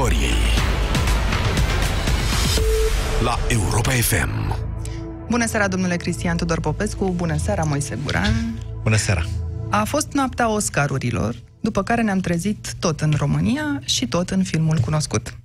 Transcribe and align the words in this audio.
istoriei 0.00 0.40
la 3.22 3.38
Europa 3.48 3.90
FM. 3.90 4.58
Bună 5.28 5.46
seara, 5.46 5.68
domnule 5.68 5.96
Cristian 5.96 6.36
Tudor 6.36 6.60
Popescu, 6.60 7.12
bună 7.16 7.36
seara, 7.36 7.62
Moise 7.62 7.98
Guran. 8.04 8.58
Bună 8.82 8.96
seara! 8.96 9.24
A 9.70 9.84
fost 9.84 10.12
noaptea 10.12 10.48
Oscarurilor, 10.48 11.34
după 11.60 11.82
care 11.82 12.02
ne-am 12.02 12.18
trezit 12.18 12.74
tot 12.78 13.00
în 13.00 13.14
România 13.16 13.80
și 13.84 14.06
tot 14.06 14.30
în 14.30 14.42
filmul 14.42 14.78
cunoscut. 14.78 15.36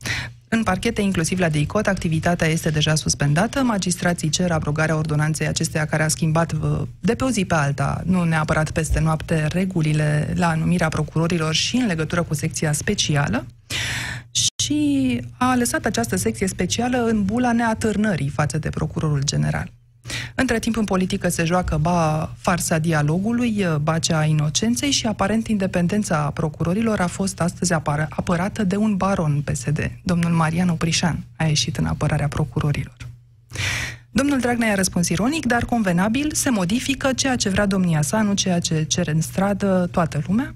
În 0.48 0.64
parchete, 0.64 1.02
inclusiv 1.02 1.40
la 1.40 1.50
DICOT, 1.50 1.88
activitatea 1.88 2.48
este 2.48 2.70
deja 2.70 2.96
suspendată. 2.96 3.62
Magistrații 3.62 4.30
cer 4.30 4.52
abrogarea 4.52 4.98
ordonanței 4.98 5.48
acesteia 5.48 5.86
care 5.86 6.04
a 6.04 6.08
schimbat 6.08 6.54
de 7.00 7.16
pe 7.16 7.24
o 7.24 7.30
zi 7.30 7.46
pe 7.46 7.56
alta, 7.56 8.02
nu 8.06 8.24
neapărat 8.24 8.72
peste 8.72 9.00
noapte, 9.00 9.48
regulile 9.52 10.34
la 10.36 10.54
numirea 10.54 10.90
procurorilor 10.90 11.54
și 11.54 11.76
în 11.76 11.86
legătură 11.86 12.24
cu 12.24 12.34
secția 12.34 12.72
specială 12.72 13.46
și 14.66 15.22
a 15.38 15.56
lăsat 15.56 15.86
această 15.86 16.16
secție 16.16 16.48
specială 16.48 17.06
în 17.06 17.26
bula 17.26 17.52
neatârnării 17.52 18.30
față 18.30 18.58
de 18.58 18.70
procurorul 18.70 19.24
general. 19.24 19.72
Între 20.36 20.60
timp, 20.60 20.78
în 20.78 20.84
politică 20.84 21.30
se 21.30 21.44
joacă 21.44 21.78
ba 21.78 22.34
farsa 22.38 22.78
dialogului, 22.78 23.66
ba 23.82 24.00
cea 24.00 24.18
a 24.18 24.24
inocenței 24.26 24.92
și 24.92 25.08
aparent 25.08 25.48
independența 25.48 26.32
procurorilor 26.34 27.00
a 27.00 27.08
fost 27.08 27.42
astăzi 27.42 27.74
apar- 27.74 28.08
apărată 28.10 28.64
de 28.64 28.76
un 28.76 28.96
baron 28.96 29.42
PSD. 29.42 29.92
Domnul 30.04 30.32
Marian 30.32 30.70
Oprișan 30.70 31.24
a 31.38 31.44
ieșit 31.46 31.78
în 31.78 31.86
apărarea 31.86 32.28
procurorilor. 32.28 32.98
Domnul 34.10 34.40
Dragnea 34.40 34.72
a 34.72 34.76
răspuns 34.76 35.10
ironic, 35.10 35.46
dar 35.46 35.66
convenabil, 35.66 36.32
se 36.34 36.50
modifică 36.50 37.14
ceea 37.14 37.36
ce 37.36 37.50
vrea 37.50 37.66
domnia 37.66 38.02
sa, 38.02 38.22
nu 38.22 38.34
ceea 38.34 38.60
ce 38.60 38.84
cere 38.84 39.12
în 39.12 39.22
stradă 39.22 39.88
toată 39.92 40.22
lumea. 40.28 40.56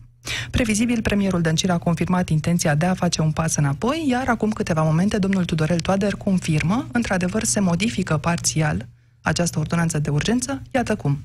Previzibil, 0.51 1.01
premierul 1.01 1.41
Dăncilă 1.41 1.73
a 1.73 1.77
confirmat 1.77 2.29
intenția 2.29 2.75
de 2.75 2.85
a 2.85 2.93
face 2.93 3.21
un 3.21 3.31
pas 3.31 3.55
înapoi, 3.55 4.05
iar 4.07 4.27
acum 4.27 4.51
câteva 4.51 4.81
momente 4.81 5.17
domnul 5.17 5.45
Tudorel 5.45 5.79
Toader 5.79 6.13
confirmă, 6.15 6.87
într-adevăr 6.91 7.43
se 7.43 7.59
modifică 7.59 8.17
parțial 8.17 8.87
această 9.21 9.59
ordonanță 9.59 9.99
de 9.99 10.09
urgență, 10.09 10.61
iată 10.71 10.95
cum. 10.95 11.17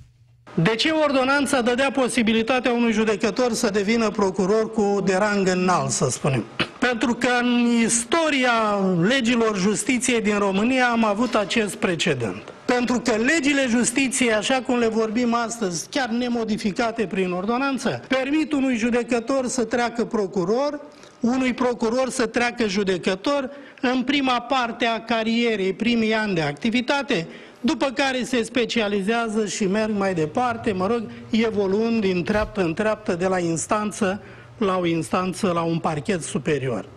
De 0.55 0.75
ce 0.75 0.91
ordonanța 0.91 1.61
dădea 1.61 1.91
posibilitatea 1.91 2.73
unui 2.73 2.93
judecător 2.93 3.53
să 3.53 3.71
devină 3.71 4.11
procuror 4.11 4.71
cu 4.73 5.03
derang 5.05 5.49
înalt, 5.49 5.91
să 5.91 6.09
spunem? 6.11 6.45
Pentru 6.79 7.15
că 7.15 7.29
în 7.41 7.67
istoria 7.85 8.53
legilor 9.01 9.59
justiției 9.59 10.21
din 10.21 10.39
România 10.39 10.87
am 10.87 11.05
avut 11.05 11.35
acest 11.35 11.75
precedent. 11.75 12.54
Pentru 12.65 13.01
că 13.01 13.11
legile 13.17 13.67
justiției, 13.69 14.33
așa 14.33 14.63
cum 14.67 14.79
le 14.79 14.87
vorbim 14.87 15.35
astăzi, 15.35 15.89
chiar 15.91 16.09
nemodificate 16.09 17.07
prin 17.07 17.31
ordonanță, 17.31 18.03
permit 18.09 18.53
unui 18.53 18.77
judecător 18.77 19.47
să 19.47 19.65
treacă 19.65 20.05
procuror, 20.05 20.81
unui 21.21 21.55
procuror 21.55 22.11
să 22.11 22.27
treacă 22.27 22.67
judecător 22.67 23.51
în 23.81 24.03
prima 24.03 24.41
parte 24.41 24.87
a 24.87 25.01
carierei, 25.01 25.73
primii 25.73 26.15
ani 26.15 26.35
de 26.35 26.41
activitate, 26.41 27.27
după 27.61 27.87
care 27.87 28.23
se 28.23 28.43
specializează 28.43 29.47
și 29.47 29.67
merg 29.67 29.97
mai 29.97 30.15
departe, 30.15 30.73
mă 30.73 30.87
rog, 30.87 31.03
evoluând 31.31 32.01
din 32.01 32.25
treaptă 32.25 32.61
în 32.63 32.75
treaptă 32.75 33.15
de 33.15 33.27
la 33.27 33.39
instanță 33.39 34.23
la 34.59 34.79
o 34.79 34.87
instanță, 34.87 35.51
la 35.53 35.63
un 35.63 35.79
parchet 35.79 36.23
superior. 36.23 36.94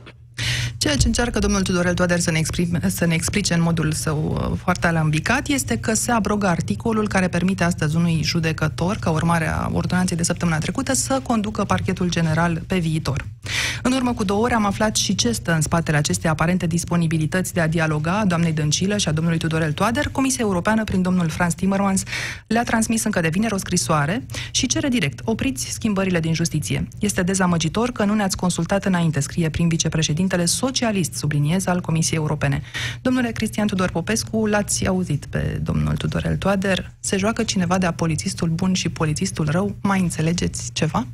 Ceea 0.78 0.96
ce 0.96 1.08
încearcă 1.08 1.40
domnul 1.40 1.62
Tudorel 1.62 1.94
Toader 1.94 2.20
să 2.20 2.32
ne, 2.32 2.38
exprime, 2.38 2.80
să 2.88 3.06
ne 3.06 3.14
explice 3.14 3.54
în 3.54 3.62
modul 3.62 3.92
său 3.92 4.50
uh, 4.52 4.58
foarte 4.64 4.88
alambicat 4.88 5.48
este 5.48 5.78
că 5.78 5.94
se 5.94 6.12
abrogă 6.12 6.48
articolul 6.48 7.08
care 7.08 7.28
permite 7.28 7.64
astăzi 7.64 7.96
unui 7.96 8.20
judecător, 8.24 8.98
ca 9.00 9.10
urmare 9.10 9.48
a 9.48 9.70
ordonanței 9.72 10.18
de 10.18 10.24
săptămâna 10.24 10.58
trecută, 10.58 10.94
să 10.94 11.20
conducă 11.24 11.64
parchetul 11.64 12.10
general 12.10 12.62
pe 12.68 12.78
viitor. 12.78 13.26
În 13.82 13.92
urmă 13.92 14.14
cu 14.14 14.24
două 14.24 14.44
ore 14.44 14.54
am 14.54 14.66
aflat 14.66 14.96
și 14.96 15.16
ce 15.16 15.32
stă 15.32 15.54
în 15.54 15.62
spatele 15.62 15.98
acestei 15.98 16.30
aparente 16.30 16.66
disponibilități 16.68 17.54
de 17.54 17.60
a 17.60 17.68
dialoga 17.68 18.20
a 18.20 18.26
doamnei 18.26 18.54
Dăncilă 18.54 18.98
și 18.98 19.08
a 19.08 19.12
domnului 19.12 19.40
Tudorel 19.40 19.72
Toader. 19.72 20.10
Comisia 20.12 20.44
Europeană, 20.44 20.84
prin 20.84 21.02
domnul 21.02 21.30
Franz 21.30 21.54
Timmermans, 21.54 22.04
le-a 22.48 22.64
transmis 22.64 23.04
încă 23.04 23.22
de 23.22 23.28
vineri 23.28 23.54
o 23.54 23.58
scrisoare 23.58 24.26
și 24.52 24.68
cere 24.68 24.88
direct, 24.88 25.20
opriți 25.24 25.70
schimbările 25.72 26.20
din 26.20 26.34
justiție. 26.34 26.88
Este 27.00 27.24
dezamăgitor 27.24 27.92
că 27.92 28.06
nu 28.06 28.14
ne-ați 28.14 28.38
consultat 28.38 28.86
înainte, 28.86 29.20
scrie 29.20 29.50
prin 29.50 29.68
vicepreședintele 29.68 30.46
socialist, 30.78 31.14
subliniez, 31.14 31.66
al 31.66 31.82
Comisiei 31.82 32.18
Europene. 32.18 32.62
Domnule 33.02 33.32
Cristian 33.32 33.68
Tudor 33.68 33.90
Popescu, 33.90 34.46
l-ați 34.46 34.88
auzit 34.88 35.26
pe 35.26 35.60
domnul 35.64 35.98
Tudorel 35.98 36.38
Toader. 36.38 36.92
Se 37.00 37.18
joacă 37.18 37.44
cineva 37.44 37.78
de-a 37.78 37.94
polițistul 37.94 38.50
bun 38.50 38.74
și 38.74 38.90
polițistul 38.90 39.46
rău? 39.50 39.76
Mai 39.82 40.00
înțelegeți 40.00 40.72
ceva? 40.74 41.08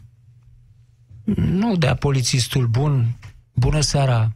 Nu 1.35 1.75
de-a 1.75 1.95
polițistul 1.95 2.67
bun. 2.67 3.17
Bună 3.53 3.79
seara, 3.79 4.31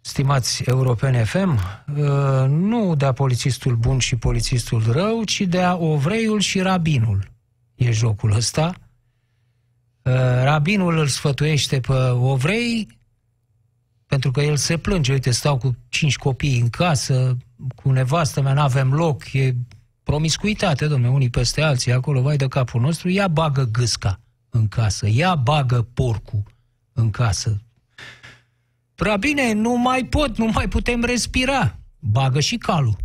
stimați 0.00 0.62
europene 0.62 1.24
FM, 1.24 1.58
uh, 1.96 2.48
nu 2.48 2.94
de-a 2.94 3.12
polițistul 3.12 3.76
bun 3.76 3.98
și 3.98 4.16
polițistul 4.16 4.82
rău, 4.92 5.24
ci 5.24 5.40
de-a 5.40 5.76
ovreiul 5.76 6.40
și 6.40 6.60
rabinul. 6.60 7.30
E 7.74 7.90
jocul 7.90 8.32
ăsta. 8.32 8.74
Uh, 10.02 10.12
rabinul 10.42 10.98
îl 10.98 11.06
sfătuiește 11.06 11.80
pe 11.80 11.92
ovrei 12.08 12.95
pentru 14.06 14.30
că 14.30 14.40
el 14.40 14.56
se 14.56 14.76
plânge, 14.76 15.12
uite, 15.12 15.30
stau 15.30 15.58
cu 15.58 15.76
cinci 15.88 16.16
copii 16.16 16.60
în 16.60 16.68
casă, 16.68 17.36
cu 17.74 17.90
nevastă 17.90 18.40
mea, 18.40 18.52
n-avem 18.52 18.92
loc, 18.92 19.32
e 19.32 19.54
promiscuitate, 20.02 20.86
domne, 20.86 21.08
unii 21.08 21.30
peste 21.30 21.62
alții, 21.62 21.92
acolo, 21.92 22.20
vai 22.20 22.36
de 22.36 22.48
capul 22.48 22.80
nostru, 22.80 23.08
ia 23.08 23.28
bagă 23.28 23.68
gâsca 23.72 24.20
în 24.50 24.68
casă, 24.68 25.08
ia 25.08 25.34
bagă 25.34 25.82
porcul 25.94 26.42
în 26.92 27.10
casă. 27.10 27.60
Prea 28.94 29.16
bine, 29.16 29.52
nu 29.52 29.76
mai 29.76 30.04
pot, 30.04 30.36
nu 30.36 30.46
mai 30.46 30.68
putem 30.68 31.04
respira. 31.04 31.78
Bagă 31.98 32.40
și 32.40 32.56
calul. 32.56 32.96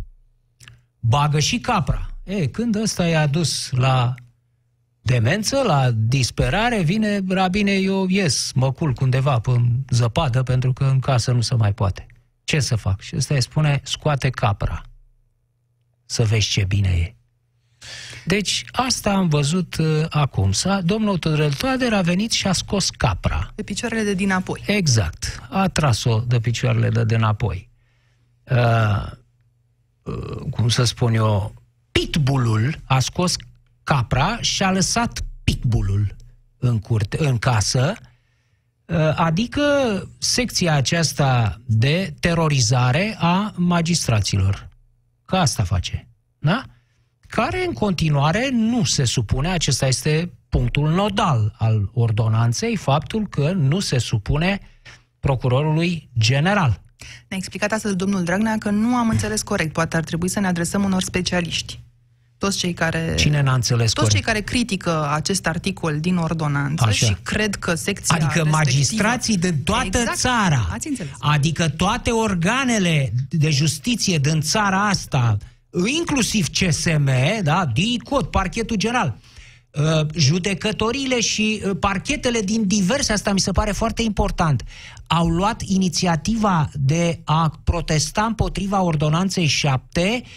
Bagă 1.00 1.38
și 1.38 1.58
capra. 1.58 2.10
E, 2.24 2.46
când 2.46 2.74
ăsta 2.74 3.06
i-a 3.06 3.26
dus 3.26 3.70
la 3.70 4.14
demență, 5.02 5.62
la 5.62 5.90
disperare, 5.90 6.82
vine, 6.82 7.20
rabine, 7.28 7.72
eu 7.72 8.06
ies, 8.08 8.52
mă 8.54 8.72
culc 8.72 9.00
undeva 9.00 9.38
pe 9.38 9.50
zăpadă 9.88 10.42
pentru 10.42 10.72
că 10.72 10.84
în 10.84 11.00
casă 11.00 11.32
nu 11.32 11.40
se 11.40 11.54
mai 11.54 11.72
poate. 11.72 12.06
Ce 12.44 12.60
să 12.60 12.76
fac? 12.76 13.00
Și 13.00 13.16
ăsta 13.16 13.34
îi 13.34 13.42
spune, 13.42 13.80
scoate 13.84 14.30
capra. 14.30 14.82
Să 16.04 16.24
vezi 16.24 16.48
ce 16.48 16.64
bine 16.64 16.88
e. 16.88 17.14
Deci 18.24 18.64
asta 18.72 19.12
am 19.12 19.28
văzut 19.28 19.76
uh, 19.76 20.04
acum. 20.08 20.52
S-a, 20.52 20.80
domnul 20.80 21.18
Tudorel 21.18 21.52
Toader 21.52 21.92
a 21.92 22.00
venit 22.00 22.30
și 22.30 22.46
a 22.46 22.52
scos 22.52 22.90
capra. 22.90 23.52
De 23.54 23.62
picioarele 23.62 24.02
de 24.02 24.14
dinapoi. 24.14 24.62
Exact. 24.66 25.42
A 25.50 25.68
tras-o 25.68 26.18
de 26.18 26.40
picioarele 26.40 26.88
de 26.88 27.04
dinapoi. 27.04 27.70
Uh, 28.50 29.10
uh, 30.02 30.36
cum 30.50 30.68
să 30.68 30.84
spun 30.84 31.14
eu, 31.14 31.54
pitbullul 31.92 32.80
a 32.84 32.98
scos 32.98 33.36
capra 33.84 34.40
și 34.40 34.62
a 34.62 34.72
lăsat 34.72 35.20
pitbullul 35.44 36.16
în, 36.58 36.78
curte, 36.78 37.26
în 37.26 37.38
casă, 37.38 37.94
uh, 38.84 38.96
adică 39.14 39.62
secția 40.18 40.74
aceasta 40.74 41.60
de 41.66 42.14
terorizare 42.20 43.16
a 43.18 43.52
magistraților. 43.56 44.68
Că 45.24 45.36
asta 45.36 45.62
face. 45.62 46.08
Da? 46.38 46.62
Care 47.20 47.66
în 47.66 47.72
continuare 47.72 48.48
nu 48.52 48.84
se 48.84 49.04
supune, 49.04 49.48
acesta 49.48 49.86
este 49.86 50.32
punctul 50.48 50.90
nodal 50.90 51.54
al 51.58 51.90
ordonanței, 51.92 52.76
faptul 52.76 53.26
că 53.28 53.52
nu 53.52 53.80
se 53.80 53.98
supune 53.98 54.60
procurorului 55.20 56.10
general. 56.18 56.82
Ne-a 57.28 57.38
explicat 57.38 57.72
astăzi 57.72 57.96
domnul 57.96 58.24
Dragnea 58.24 58.58
că 58.58 58.70
nu 58.70 58.96
am 58.96 59.08
înțeles 59.08 59.42
corect. 59.42 59.72
Poate 59.72 59.96
ar 59.96 60.04
trebui 60.04 60.28
să 60.28 60.40
ne 60.40 60.46
adresăm 60.46 60.84
unor 60.84 61.02
specialiști 61.02 61.80
toți 62.42 62.58
cei 62.58 62.72
care... 62.72 63.14
Cine 63.16 63.42
n-a 63.42 63.54
înțeles 63.54 63.92
Toți 63.92 63.94
corect? 63.94 64.14
cei 64.14 64.20
care 64.22 64.40
critică 64.40 65.10
acest 65.12 65.46
articol 65.46 66.00
din 66.00 66.16
ordonanță 66.16 66.84
Așa. 66.86 67.06
și 67.06 67.16
cred 67.22 67.54
că 67.54 67.74
secția 67.74 68.14
Adică 68.14 68.30
respectivă... 68.34 68.56
magistrații 68.56 69.36
din 69.38 69.62
toată 69.64 69.98
exact. 69.98 70.16
țara. 70.16 70.68
Ați 70.70 70.88
înțeles. 70.88 71.12
Adică 71.18 71.68
toate 71.68 72.10
organele 72.10 73.12
de 73.28 73.50
justiție 73.50 74.18
din 74.18 74.40
țara 74.40 74.88
asta, 74.88 75.36
inclusiv 75.98 76.48
CSM, 76.48 77.10
da, 77.42 77.66
DICOT, 77.72 78.30
parchetul 78.30 78.76
general, 78.76 79.16
uh, 79.70 80.06
judecătorile 80.14 81.20
și 81.20 81.62
uh, 81.64 81.76
parchetele 81.80 82.40
din 82.40 82.66
diverse, 82.66 83.12
asta 83.12 83.32
mi 83.32 83.40
se 83.40 83.52
pare 83.52 83.72
foarte 83.72 84.02
important, 84.02 84.62
au 85.06 85.28
luat 85.28 85.62
inițiativa 85.62 86.68
de 86.74 87.20
a 87.24 87.60
protesta 87.64 88.22
împotriva 88.22 88.82
ordonanței 88.82 89.46
7, 89.46 90.22
uh, 90.22 90.28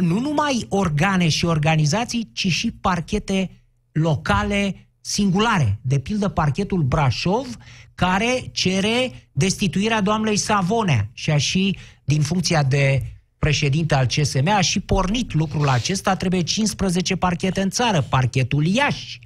nu 0.00 0.20
numai 0.20 0.66
organe 0.68 1.28
și 1.28 1.44
organizații, 1.44 2.30
ci 2.32 2.46
și 2.46 2.70
parchete 2.70 3.62
locale 3.92 4.88
singulare. 5.00 5.78
De 5.82 5.98
pildă 5.98 6.28
parchetul 6.28 6.82
Brașov, 6.82 7.56
care 7.94 8.50
cere 8.52 9.28
destituirea 9.32 10.00
doamnei 10.00 10.36
Savonea. 10.36 11.10
Și 11.12 11.30
a 11.30 11.36
și, 11.36 11.76
din 12.04 12.22
funcția 12.22 12.62
de 12.62 13.02
președinte 13.38 13.94
al 13.94 14.06
CSM, 14.06 14.48
a 14.48 14.60
și 14.60 14.80
pornit 14.80 15.34
lucrul 15.34 15.68
acesta, 15.68 16.16
trebuie 16.16 16.42
15 16.42 17.16
parchete 17.16 17.60
în 17.60 17.70
țară, 17.70 18.00
parchetul 18.00 18.66
Iași, 18.66 19.18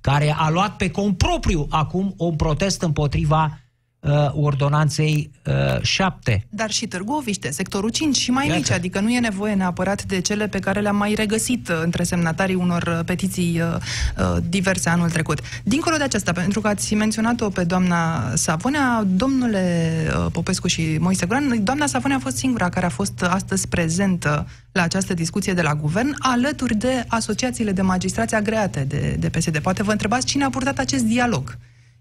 care 0.00 0.34
a 0.36 0.50
luat 0.50 0.76
pe 0.76 0.90
cont 0.90 1.16
propriu 1.16 1.66
acum 1.70 2.14
un 2.16 2.36
protest 2.36 2.82
împotriva 2.82 3.60
uh, 4.00 4.30
ordonanței 4.32 5.30
uh, 5.46 5.82
7. 5.82 6.46
Dar 6.48 6.70
și 6.70 6.86
Târgoviște, 6.86 7.50
sectorul 7.50 7.90
5 7.90 8.16
și 8.16 8.30
mai 8.30 8.46
Iată. 8.46 8.58
mici, 8.58 8.70
adică 8.70 9.00
nu 9.00 9.10
e 9.10 9.18
nevoie 9.18 9.54
neapărat 9.54 10.04
de 10.04 10.20
cele 10.20 10.48
pe 10.48 10.58
care 10.58 10.80
le-am 10.80 10.96
mai 10.96 11.14
regăsit 11.14 11.68
uh, 11.68 11.80
între 11.82 12.02
semnatarii 12.02 12.54
unor 12.54 12.82
uh, 12.82 13.04
petiții 13.04 13.60
uh, 13.60 13.76
uh, 14.18 14.42
diverse 14.48 14.88
anul 14.88 15.10
trecut. 15.10 15.40
Dincolo 15.62 15.96
de 15.96 16.02
aceasta, 16.02 16.32
pentru 16.32 16.60
că 16.60 16.68
ați 16.68 16.94
menționat-o 16.94 17.48
pe 17.48 17.64
doamna 17.64 18.32
Savonea, 18.34 19.04
domnule 19.06 19.92
uh, 20.16 20.26
Popescu 20.32 20.66
și 20.66 20.96
Moise 21.00 21.26
Guran, 21.26 21.64
doamna 21.64 21.86
Savonea 21.86 22.16
a 22.16 22.20
fost 22.20 22.36
singura 22.36 22.68
care 22.68 22.86
a 22.86 22.88
fost 22.88 23.22
astăzi 23.22 23.68
prezentă 23.68 24.46
la 24.72 24.82
această 24.82 25.14
discuție 25.14 25.52
de 25.52 25.62
la 25.62 25.74
guvern, 25.74 26.14
alături 26.18 26.74
de 26.74 27.04
asociațiile 27.08 27.72
de 27.72 27.82
magistrați 27.82 28.34
agreate 28.34 28.84
de, 28.88 29.16
de 29.18 29.28
PSD. 29.28 29.58
Poate 29.58 29.82
vă 29.82 29.90
întrebați 29.90 30.26
cine 30.26 30.44
a 30.44 30.50
purtat 30.50 30.78
acest 30.78 31.04
dialog. 31.04 31.56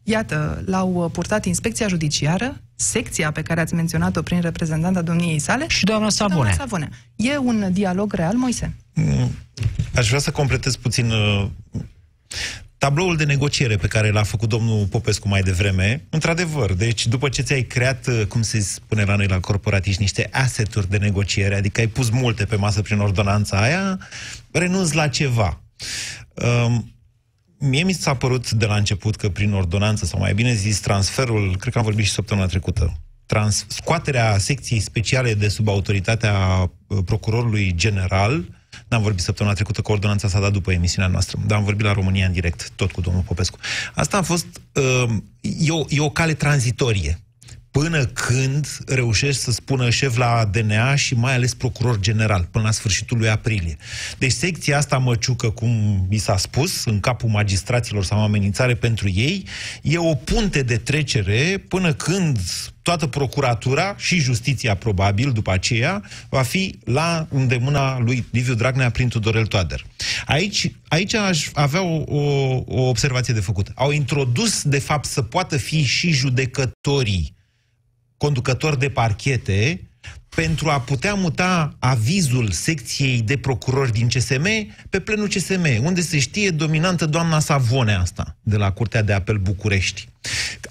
Iată, 0.10 0.64
l-au 0.66 1.10
purtat 1.14 1.46
inspecția 1.46 1.88
judiciară, 1.88 2.62
secția 2.76 3.32
pe 3.32 3.42
care 3.42 3.60
ați 3.60 3.74
menționat-o 3.74 4.22
prin 4.22 4.42
reprezentanta 4.42 5.02
domniei 5.02 5.40
sale 5.40 5.66
Și 5.68 5.84
doamna 5.84 6.10
și 6.10 6.18
doamna 6.18 6.36
Savonea. 6.36 6.54
Savonea. 6.54 6.90
E 7.16 7.38
un 7.38 7.70
dialog 7.74 8.14
real, 8.14 8.36
Moise? 8.36 8.76
Aș 9.96 10.08
vrea 10.08 10.20
să 10.20 10.32
completez 10.32 10.76
puțin 10.76 11.12
uh, 11.12 11.46
tabloul 12.78 13.18
de 13.18 13.24
negociere 13.24 13.76
pe 13.76 13.88
care 13.88 14.12
l-a 14.12 14.24
făcut 14.24 14.50
domnul 14.50 14.86
Popescu 14.86 15.28
mai 15.28 15.42
devreme. 15.42 16.06
Într-adevăr, 16.10 16.74
deci 16.74 17.08
după 17.08 17.30
ce 17.30 17.42
ți-ai 17.42 17.62
creat, 17.62 18.08
uh, 18.08 18.26
cum 18.26 18.42
se 18.42 18.60
spune 18.60 19.04
la 19.04 19.16
noi 19.16 19.28
la 19.28 19.40
corporatiști, 19.40 20.02
niște 20.02 20.30
asseturi 20.32 20.90
de 20.90 20.98
negociere, 20.98 21.56
adică 21.56 21.80
ai 21.80 21.88
pus 21.88 22.10
multe 22.10 22.46
pe 22.46 22.56
masă 22.56 22.82
prin 22.82 23.00
ordonanța 23.00 23.62
aia, 23.62 24.00
renunți 24.52 24.96
la 24.96 25.08
ceva. 25.08 25.62
Um, 26.66 26.94
Mie 27.60 27.84
mi 27.84 27.94
s-a 27.94 28.14
părut 28.14 28.52
de 28.52 28.66
la 28.66 28.76
început 28.76 29.16
că 29.16 29.30
prin 29.30 29.54
ordonanță, 29.54 30.06
sau 30.06 30.20
mai 30.20 30.34
bine 30.34 30.54
zis, 30.54 30.80
transferul, 30.80 31.56
cred 31.58 31.74
că 31.74 31.80
am 31.80 31.86
vorbit 31.86 32.06
și 32.06 32.12
săptămâna 32.12 32.48
trecută, 32.48 32.98
trans, 33.26 33.66
scoaterea 33.68 34.38
secției 34.38 34.80
speciale 34.80 35.34
de 35.34 35.48
sub 35.48 35.68
autoritatea 35.68 36.36
uh, 36.88 36.98
procurorului 37.06 37.74
general, 37.76 38.46
n-am 38.88 39.02
vorbit 39.02 39.22
săptămâna 39.22 39.56
trecută 39.56 39.82
că 39.82 39.92
ordonanța 39.92 40.28
s-a 40.28 40.40
dat 40.40 40.52
după 40.52 40.72
emisiunea 40.72 41.10
noastră, 41.10 41.40
dar 41.48 41.58
am 41.58 41.64
vorbit 41.64 41.86
la 41.86 41.94
România 41.94 42.26
în 42.26 42.32
direct, 42.32 42.72
tot 42.76 42.92
cu 42.92 43.02
domnul 43.02 43.22
Popescu. 43.22 43.58
Asta 43.94 44.18
a 44.18 44.22
fost, 44.22 44.48
uh, 44.74 45.10
e, 45.42 45.72
o, 45.72 45.86
e 45.90 46.00
o 46.00 46.10
cale 46.10 46.34
tranzitorie 46.34 47.20
până 47.72 48.06
când 48.06 48.78
reușești 48.86 49.42
să 49.42 49.52
spună 49.52 49.90
șef 49.90 50.18
la 50.18 50.50
DNA 50.52 50.96
și 50.96 51.16
mai 51.16 51.34
ales 51.34 51.54
procuror 51.54 52.00
general, 52.00 52.48
până 52.52 52.64
la 52.64 52.72
sfârșitul 52.72 53.18
lui 53.18 53.30
aprilie. 53.30 53.78
Deci 54.18 54.32
secția 54.32 54.78
asta 54.78 54.98
măciucă, 54.98 55.50
cum 55.50 56.06
mi 56.10 56.18
s-a 56.18 56.38
spus, 56.38 56.86
în 56.86 57.00
capul 57.00 57.30
magistraților 57.30 58.04
sau 58.04 58.24
amenințare 58.24 58.76
pentru 58.76 59.10
ei, 59.10 59.46
e 59.82 59.98
o 59.98 60.14
punte 60.14 60.62
de 60.62 60.78
trecere 60.78 61.64
până 61.68 61.94
când 61.94 62.40
toată 62.82 63.08
procuratura 63.08 63.96
și 63.98 64.20
justiția, 64.20 64.76
probabil, 64.76 65.32
după 65.32 65.52
aceea, 65.52 66.04
va 66.30 66.42
fi 66.42 66.80
la 66.84 67.28
îndemâna 67.30 68.00
lui 68.00 68.26
Liviu 68.32 68.54
Dragnea 68.54 68.90
prin 68.90 69.08
Tudorel 69.08 69.46
Toader. 69.46 69.86
Aici, 70.26 70.72
aici 70.88 71.14
aș 71.14 71.48
avea 71.54 71.82
o, 71.82 72.04
o, 72.08 72.64
o 72.66 72.82
observație 72.82 73.34
de 73.34 73.40
făcut. 73.40 73.72
Au 73.76 73.92
introdus, 73.92 74.64
de 74.64 74.80
fapt, 74.80 75.06
să 75.06 75.22
poată 75.22 75.58
fi 75.58 75.84
și 75.84 76.12
judecătorii 76.12 77.38
conducători 78.20 78.80
de 78.80 78.90
parchete 78.90 79.82
pentru 80.36 80.70
a 80.70 80.80
putea 80.80 81.14
muta 81.14 81.76
avizul 81.80 82.52
secției 82.52 83.22
de 83.22 83.38
procurori 83.38 83.92
din 83.92 84.08
CSM 84.08 84.48
pe 84.90 85.00
plenul 85.00 85.28
CSM, 85.28 85.66
unde 85.84 86.02
se 86.02 86.20
știe 86.20 86.50
dominantă 86.50 87.06
doamna 87.06 87.40
Savone 87.40 87.96
asta, 87.96 88.36
de 88.42 88.58
la 88.58 88.72
Curtea 88.72 89.02
de 89.02 89.14
Apel 89.14 89.38
București. 89.38 90.08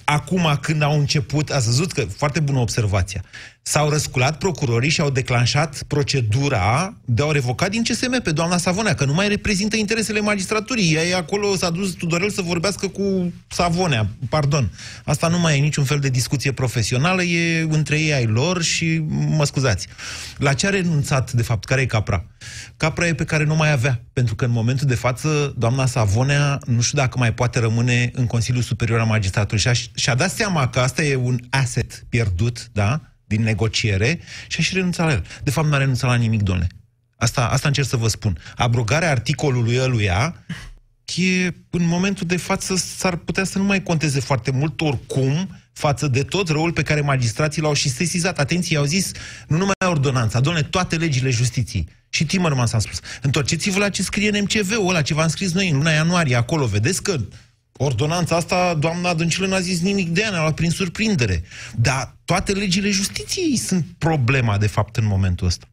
Acum, 0.04 0.58
când 0.60 0.82
au 0.82 0.98
început, 0.98 1.50
ați 1.50 1.66
văzut 1.66 1.92
că, 1.92 2.04
foarte 2.04 2.40
bună 2.40 2.58
observația, 2.58 3.24
s-au 3.68 3.88
răsculat 3.88 4.38
procurorii 4.38 4.90
și 4.90 5.00
au 5.00 5.10
declanșat 5.10 5.82
procedura 5.86 6.96
de 7.04 7.22
a 7.22 7.26
o 7.26 7.32
revoca 7.32 7.68
din 7.68 7.82
CSM 7.82 8.22
pe 8.22 8.30
doamna 8.30 8.56
Savonea, 8.56 8.94
că 8.94 9.04
nu 9.04 9.12
mai 9.12 9.28
reprezintă 9.28 9.76
interesele 9.76 10.20
magistraturii. 10.20 10.94
Ea 10.94 11.02
e 11.02 11.14
acolo, 11.14 11.56
s-a 11.56 11.70
dus 11.70 11.90
Tudorel 11.90 12.30
să 12.30 12.42
vorbească 12.42 12.88
cu 12.88 13.32
Savonea, 13.48 14.08
pardon. 14.28 14.70
Asta 15.04 15.28
nu 15.28 15.38
mai 15.38 15.58
e 15.58 15.60
niciun 15.60 15.84
fel 15.84 15.98
de 15.98 16.08
discuție 16.08 16.52
profesională, 16.52 17.22
e 17.22 17.66
între 17.70 18.00
ei 18.00 18.12
ai 18.12 18.26
lor 18.26 18.62
și, 18.62 19.04
mă 19.08 19.44
scuzați. 19.44 19.88
La 20.36 20.52
ce 20.52 20.66
a 20.66 20.70
renunțat, 20.70 21.32
de 21.32 21.42
fapt, 21.42 21.64
care 21.64 21.80
e 21.80 21.86
capra? 21.86 22.24
Capra 22.76 23.06
e 23.06 23.14
pe 23.14 23.24
care 23.24 23.44
nu 23.44 23.54
mai 23.54 23.72
avea, 23.72 24.02
pentru 24.12 24.34
că 24.34 24.44
în 24.44 24.50
momentul 24.50 24.86
de 24.86 24.94
față, 24.94 25.54
doamna 25.58 25.86
Savonea, 25.86 26.58
nu 26.66 26.80
știu 26.80 26.98
dacă 26.98 27.18
mai 27.18 27.34
poate 27.34 27.58
rămâne 27.58 28.10
în 28.14 28.26
Consiliul 28.26 28.62
Superior 28.62 28.98
al 29.00 29.06
Magistraturii 29.06 29.62
și-a, 29.62 29.72
și-a 29.94 30.14
dat 30.14 30.30
seama 30.30 30.68
că 30.68 30.80
asta 30.80 31.02
e 31.02 31.16
un 31.16 31.38
asset 31.50 32.04
pierdut, 32.08 32.68
da? 32.72 33.00
Din 33.28 33.42
negociere 33.42 34.20
și 34.46 34.56
aș 34.58 34.66
și 34.66 34.74
renunțat 34.74 35.06
la 35.06 35.12
el. 35.12 35.26
De 35.42 35.50
fapt, 35.50 35.66
nu 35.66 35.74
a 35.74 35.78
renunțat 35.78 36.10
la 36.10 36.16
nimic, 36.16 36.42
domnule. 36.42 36.68
Asta, 37.16 37.46
asta 37.46 37.68
încerc 37.68 37.86
să 37.86 37.96
vă 37.96 38.08
spun. 38.08 38.38
Abrogarea 38.56 39.10
articolului 39.10 39.80
ăluia 39.80 40.44
e, 41.16 41.46
în 41.70 41.86
momentul 41.86 42.26
de 42.26 42.36
față, 42.36 42.76
s-ar 42.76 43.16
putea 43.16 43.44
să 43.44 43.58
nu 43.58 43.64
mai 43.64 43.82
conteze 43.82 44.20
foarte 44.20 44.50
mult 44.50 44.80
oricum 44.80 45.48
față 45.72 46.08
de 46.08 46.22
tot 46.22 46.48
răul 46.48 46.72
pe 46.72 46.82
care 46.82 47.00
magistrații 47.00 47.62
l-au 47.62 47.72
și 47.72 47.88
sesizat. 47.88 48.38
Atenție, 48.38 48.76
au 48.76 48.84
zis, 48.84 49.12
nu 49.48 49.56
numai 49.56 49.74
ordonanța, 49.84 50.40
domnule, 50.40 50.64
toate 50.64 50.96
legile 50.96 51.30
justiției. 51.30 51.88
Și 52.08 52.26
Timmermans 52.26 52.72
a 52.72 52.78
spus, 52.78 53.00
întorceți-vă 53.22 53.78
la 53.78 53.88
ce 53.88 54.02
scrie 54.02 54.28
în 54.28 54.42
MCV-ul 54.42 54.88
ăla, 54.88 55.02
ce 55.02 55.14
v-am 55.14 55.28
scris 55.28 55.52
noi 55.52 55.68
în 55.68 55.76
luna 55.76 55.90
ianuarie, 55.90 56.36
acolo, 56.36 56.66
vedeți 56.66 57.02
că 57.02 57.20
ordonanța 57.78 58.36
asta, 58.36 58.74
doamna 58.74 59.14
Dăncilă 59.14 59.46
n-a 59.46 59.60
zis 59.60 59.80
nimic 59.80 60.08
de 60.08 60.20
ea, 60.20 60.30
ne-a 60.30 60.40
luat 60.40 60.54
prin 60.54 60.70
surprindere. 60.70 61.42
Dar 61.74 62.16
toate 62.24 62.52
legile 62.52 62.90
justiției 62.90 63.56
sunt 63.56 63.86
problema, 63.98 64.58
de 64.58 64.66
fapt, 64.66 64.96
în 64.96 65.06
momentul 65.06 65.46
ăsta. 65.46 65.66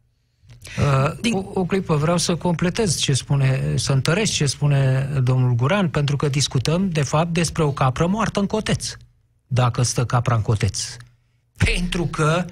Uh, 1.23 1.33
o, 1.33 1.51
o 1.53 1.65
clipă, 1.65 1.95
vreau 1.95 2.17
să 2.17 2.35
completez 2.35 2.97
ce 2.97 3.13
spune, 3.13 3.73
să 3.75 3.91
întăresc 3.91 4.31
ce 4.31 4.45
spune 4.45 5.09
domnul 5.23 5.53
Guran, 5.53 5.89
pentru 5.89 6.15
că 6.15 6.29
discutăm, 6.29 6.89
de 6.89 7.01
fapt, 7.01 7.33
despre 7.33 7.63
o 7.63 7.71
capră 7.71 8.07
moartă 8.07 8.39
în 8.39 8.45
coteț. 8.45 8.93
Dacă 9.47 9.81
stă 9.81 10.05
capra 10.05 10.35
în 10.35 10.41
coteț. 10.41 10.97
Pentru 11.57 12.05
că 12.05 12.45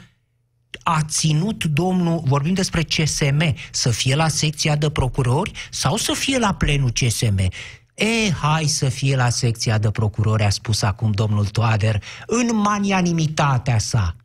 a 0.84 1.02
ținut 1.08 1.64
domnul, 1.64 2.22
vorbim 2.26 2.54
despre 2.54 2.84
CSM, 2.84 3.56
să 3.72 3.90
fie 3.90 4.16
la 4.16 4.28
secția 4.28 4.76
de 4.76 4.90
procurori 4.90 5.52
sau 5.72 5.98
să 5.98 6.14
fie 6.14 6.38
la 6.38 6.54
plenul 6.54 6.92
CSM. 6.92 7.50
E, 7.94 8.32
hai 8.32 8.66
să 8.66 8.90
fie 8.90 9.16
la 9.16 9.30
secția 9.30 9.78
de 9.78 9.92
procurori, 9.92 10.44
a 10.44 10.50
spus 10.50 10.82
acum 10.82 11.12
domnul 11.12 11.46
Toader, 11.46 12.04
în 12.28 12.56
manianimitatea 12.56 13.78
sa. 13.78 14.16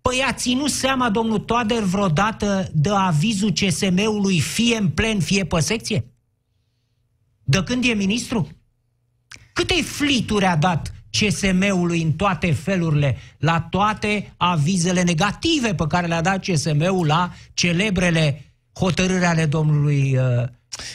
Păi 0.00 0.24
a 0.28 0.32
ținut 0.32 0.70
seama 0.70 1.10
domnul 1.10 1.38
Toader 1.38 1.82
vreodată 1.82 2.68
de 2.72 2.90
avizul 2.90 3.52
CSM-ului 3.52 4.40
fie 4.40 4.76
în 4.76 4.88
plen, 4.88 5.20
fie 5.20 5.44
pe 5.44 5.60
secție? 5.60 6.04
De 7.42 7.62
când 7.62 7.84
e 7.84 7.92
ministru? 7.92 8.48
Câte 9.52 9.82
flituri 9.82 10.44
a 10.44 10.56
dat 10.56 10.94
CSM-ului 11.10 12.02
în 12.02 12.12
toate 12.12 12.52
felurile, 12.52 13.16
la 13.38 13.60
toate 13.60 14.34
avizele 14.36 15.02
negative 15.02 15.74
pe 15.74 15.86
care 15.86 16.06
le-a 16.06 16.20
dat 16.20 16.44
CSM-ul 16.44 17.06
la 17.06 17.32
celebrele 17.54 18.54
hotărâri 18.78 19.24
ale 19.24 19.46
domnului 19.46 20.16
uh, 20.16 20.48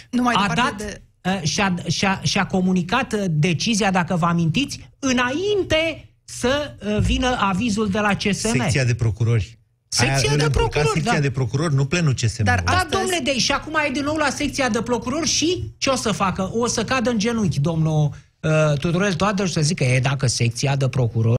Nu 0.09 0.21
mai 0.21 0.35
a 0.37 0.47
departe 0.47 0.61
dat 0.61 0.77
de... 0.77 1.01
uh, 1.25 1.41
și-a, 1.43 1.73
și-a, 1.87 2.19
și-a 2.23 2.45
comunicat 2.45 3.13
uh, 3.13 3.23
decizia, 3.29 3.91
dacă 3.91 4.15
vă 4.15 4.25
amintiți, 4.25 4.89
înainte 4.99 6.09
să 6.23 6.75
uh, 6.87 6.97
vină 6.99 7.37
avizul 7.39 7.89
de 7.89 7.99
la 7.99 8.13
CSM. 8.15 8.57
Secția 8.57 8.83
de 8.83 8.95
procurori. 8.95 9.59
Secția 9.87 10.15
Aia 10.15 10.29
de 10.29 10.35
le-a 10.35 10.47
blocat 10.49 10.71
procurori, 10.71 10.93
Secția 10.93 11.13
da. 11.13 11.19
de 11.19 11.31
procurori, 11.31 11.73
nu 11.75 11.85
plenul 11.85 12.13
CSM. 12.13 12.43
Dar 12.43 12.61
Da, 12.61 12.71
Astăzi- 12.71 12.89
domnule, 12.91 13.19
de, 13.23 13.37
și 13.37 13.51
acum 13.51 13.73
e 13.87 13.91
din 13.91 14.03
nou 14.03 14.15
la 14.15 14.29
secția 14.29 14.69
de 14.69 14.81
procurori 14.81 15.27
și 15.27 15.73
ce 15.77 15.89
o 15.89 15.95
să 15.95 16.11
facă? 16.11 16.49
O 16.53 16.67
să 16.67 16.83
cadă 16.83 17.09
în 17.09 17.17
genunchi 17.19 17.59
domnul 17.59 18.09
uh, 18.45 18.77
Tudorel 18.77 19.13
Toader 19.13 19.47
și 19.47 19.53
să 19.53 19.61
zică, 19.61 19.83
e, 19.83 19.99
dacă 19.99 20.27
secția 20.27 20.75
de 20.75 20.87
procurori 20.87 21.33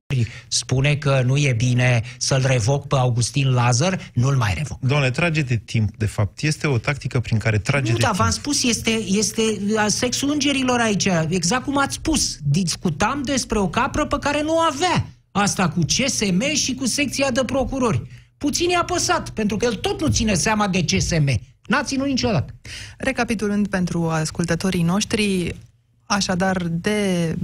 spune 0.49 0.95
că 0.95 1.23
nu 1.25 1.37
e 1.37 1.53
bine 1.53 2.03
să-l 2.19 2.45
revoc 2.47 2.87
pe 2.87 2.97
Augustin 2.97 3.49
Lazar, 3.53 4.11
nu-l 4.15 4.37
mai 4.37 4.55
revoc. 4.57 4.79
Domnule, 4.81 5.11
trage 5.11 5.43
de 5.43 5.57
timp, 5.57 5.97
de 5.97 6.07
fapt. 6.07 6.41
Este 6.41 6.67
o 6.67 6.79
tactică 6.79 7.21
prin 7.21 7.39
care 7.39 7.59
trage 7.59 7.91
Nu, 7.91 7.97
de 7.97 8.03
dar 8.03 8.11
timp. 8.11 8.23
v-am 8.23 8.33
spus, 8.33 8.63
este, 8.63 8.91
este 9.07 9.43
uh, 9.43 9.85
sexul 9.87 10.31
îngerilor 10.31 10.81
aici, 10.81 11.09
exact 11.29 11.65
cum 11.65 11.79
ați 11.79 11.95
spus. 11.95 12.39
Discutam 12.43 13.23
despre 13.23 13.59
o 13.59 13.69
capră 13.69 14.07
pe 14.07 14.17
care 14.21 14.43
nu 14.43 14.55
o 14.55 14.61
avea. 14.73 15.07
Asta 15.33 15.69
cu 15.69 15.81
CSM 15.81 16.55
și 16.55 16.75
cu 16.75 16.87
secția 16.87 17.31
de 17.31 17.45
procurori. 17.45 18.03
Puțin 18.39 18.69
i-a 18.69 18.85
păsat, 18.85 19.31
pentru 19.31 19.57
că 19.57 19.65
el 19.65 19.75
tot 19.75 20.01
nu 20.01 20.09
ține 20.09 20.35
seama 20.35 20.69
de 20.69 20.85
CSM. 20.85 21.41
N-a 21.67 21.83
ținut 21.83 22.07
niciodată. 22.07 22.55
Recapitulând 22.99 23.69
pentru 23.69 24.09
ascultătorii 24.09 24.83
noștri, 24.83 25.55
așadar, 26.07 26.63
de 26.71 27.35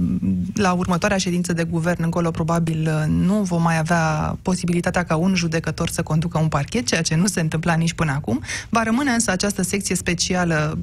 la 0.53 0.73
următoarea 0.73 1.17
ședință 1.17 1.53
de 1.53 1.63
guvern 1.63 2.03
încolo, 2.03 2.31
probabil 2.31 2.89
nu 3.07 3.41
vom 3.41 3.61
mai 3.61 3.77
avea 3.77 4.37
posibilitatea 4.41 5.03
ca 5.03 5.15
un 5.15 5.35
judecător 5.35 5.89
să 5.89 6.03
conducă 6.03 6.37
un 6.37 6.47
parchet, 6.47 6.87
ceea 6.87 7.01
ce 7.01 7.15
nu 7.15 7.25
se 7.25 7.39
întâmpla 7.39 7.73
nici 7.73 7.93
până 7.93 8.11
acum. 8.11 8.41
Va 8.69 8.83
rămâne 8.83 9.11
însă 9.11 9.31
această 9.31 9.61
secție 9.61 9.95
specială 9.95 10.77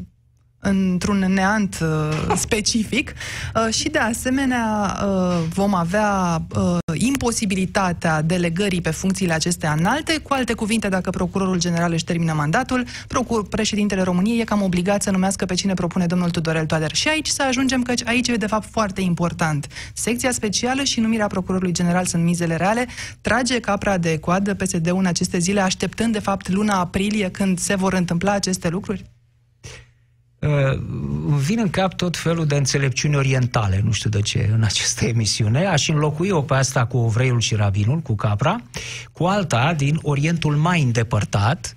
într-un 0.61 1.19
neant 1.19 1.79
uh, 1.83 2.35
specific 2.45 3.13
uh, 3.55 3.75
și 3.75 3.89
de 3.89 3.99
asemenea 3.99 4.99
uh, 5.05 5.39
vom 5.55 5.75
avea 5.75 6.43
uh, 6.57 6.79
imposibilitatea 6.95 8.23
delegării 8.23 8.81
pe 8.81 8.91
funcțiile 8.91 9.33
acestea 9.33 9.75
înalte. 9.79 10.19
Cu 10.19 10.33
alte 10.33 10.53
cuvinte, 10.53 10.89
dacă 10.89 11.11
procurorul 11.11 11.59
general 11.59 11.93
își 11.93 12.05
termină 12.05 12.33
mandatul, 12.33 12.85
procur, 13.09 13.49
președintele 13.49 14.03
României 14.03 14.41
e 14.41 14.45
cam 14.45 14.63
obligat 14.63 15.03
să 15.03 15.11
numească 15.11 15.45
pe 15.45 15.55
cine 15.55 15.75
propune 15.75 16.07
domnul 16.07 16.31
Tudorel 16.31 16.67
Toader. 16.67 16.95
Și 16.95 17.09
aici 17.09 17.29
să 17.29 17.43
ajungem 17.49 17.83
că 17.83 17.93
aici 18.05 18.29
e 18.29 18.35
de 18.35 18.47
fapt 18.47 18.69
foarte 18.71 19.01
important. 19.01 19.67
Secția 19.95 20.33
specială 20.33 20.83
și 20.83 21.01
numirea 21.01 21.27
procurorului 21.27 21.73
general 21.73 22.05
sunt 22.07 22.23
mizele 22.23 22.57
reale. 22.57 22.87
Trage 23.21 23.61
capra 23.61 23.99
de 23.99 24.19
coadă 24.19 24.55
PSD-ul 24.55 24.99
în 24.99 25.07
aceste 25.07 25.39
zile, 25.39 25.61
așteptând 25.61 26.13
de 26.13 26.19
fapt 26.19 26.49
luna 26.49 26.79
aprilie 26.79 27.31
când 27.31 27.59
se 27.59 27.75
vor 27.75 27.93
întâmpla 27.93 28.33
aceste 28.33 28.69
lucruri? 28.69 29.05
Uh, 30.41 30.79
vin 31.39 31.59
în 31.59 31.71
cap 31.71 31.95
tot 31.95 32.17
felul 32.17 32.47
de 32.47 32.57
înțelepciuni 32.57 33.17
orientale, 33.17 33.81
nu 33.85 33.93
știu 33.93 34.11
de 34.11 34.21
ce, 34.21 34.51
în 34.53 34.63
această 34.63 35.05
emisiune. 35.05 35.67
Aș 35.67 35.89
înlocui-o 35.89 36.43
pe 36.43 36.55
asta 36.55 36.87
cu 36.87 36.97
Ovreiul 36.97 37.41
și 37.41 37.55
Rabinul, 37.55 37.99
cu 37.99 38.15
Capra, 38.15 38.61
cu 39.13 39.25
alta 39.25 39.75
din 39.75 39.99
Orientul 40.03 40.57
mai 40.57 40.83
îndepărtat. 40.83 41.75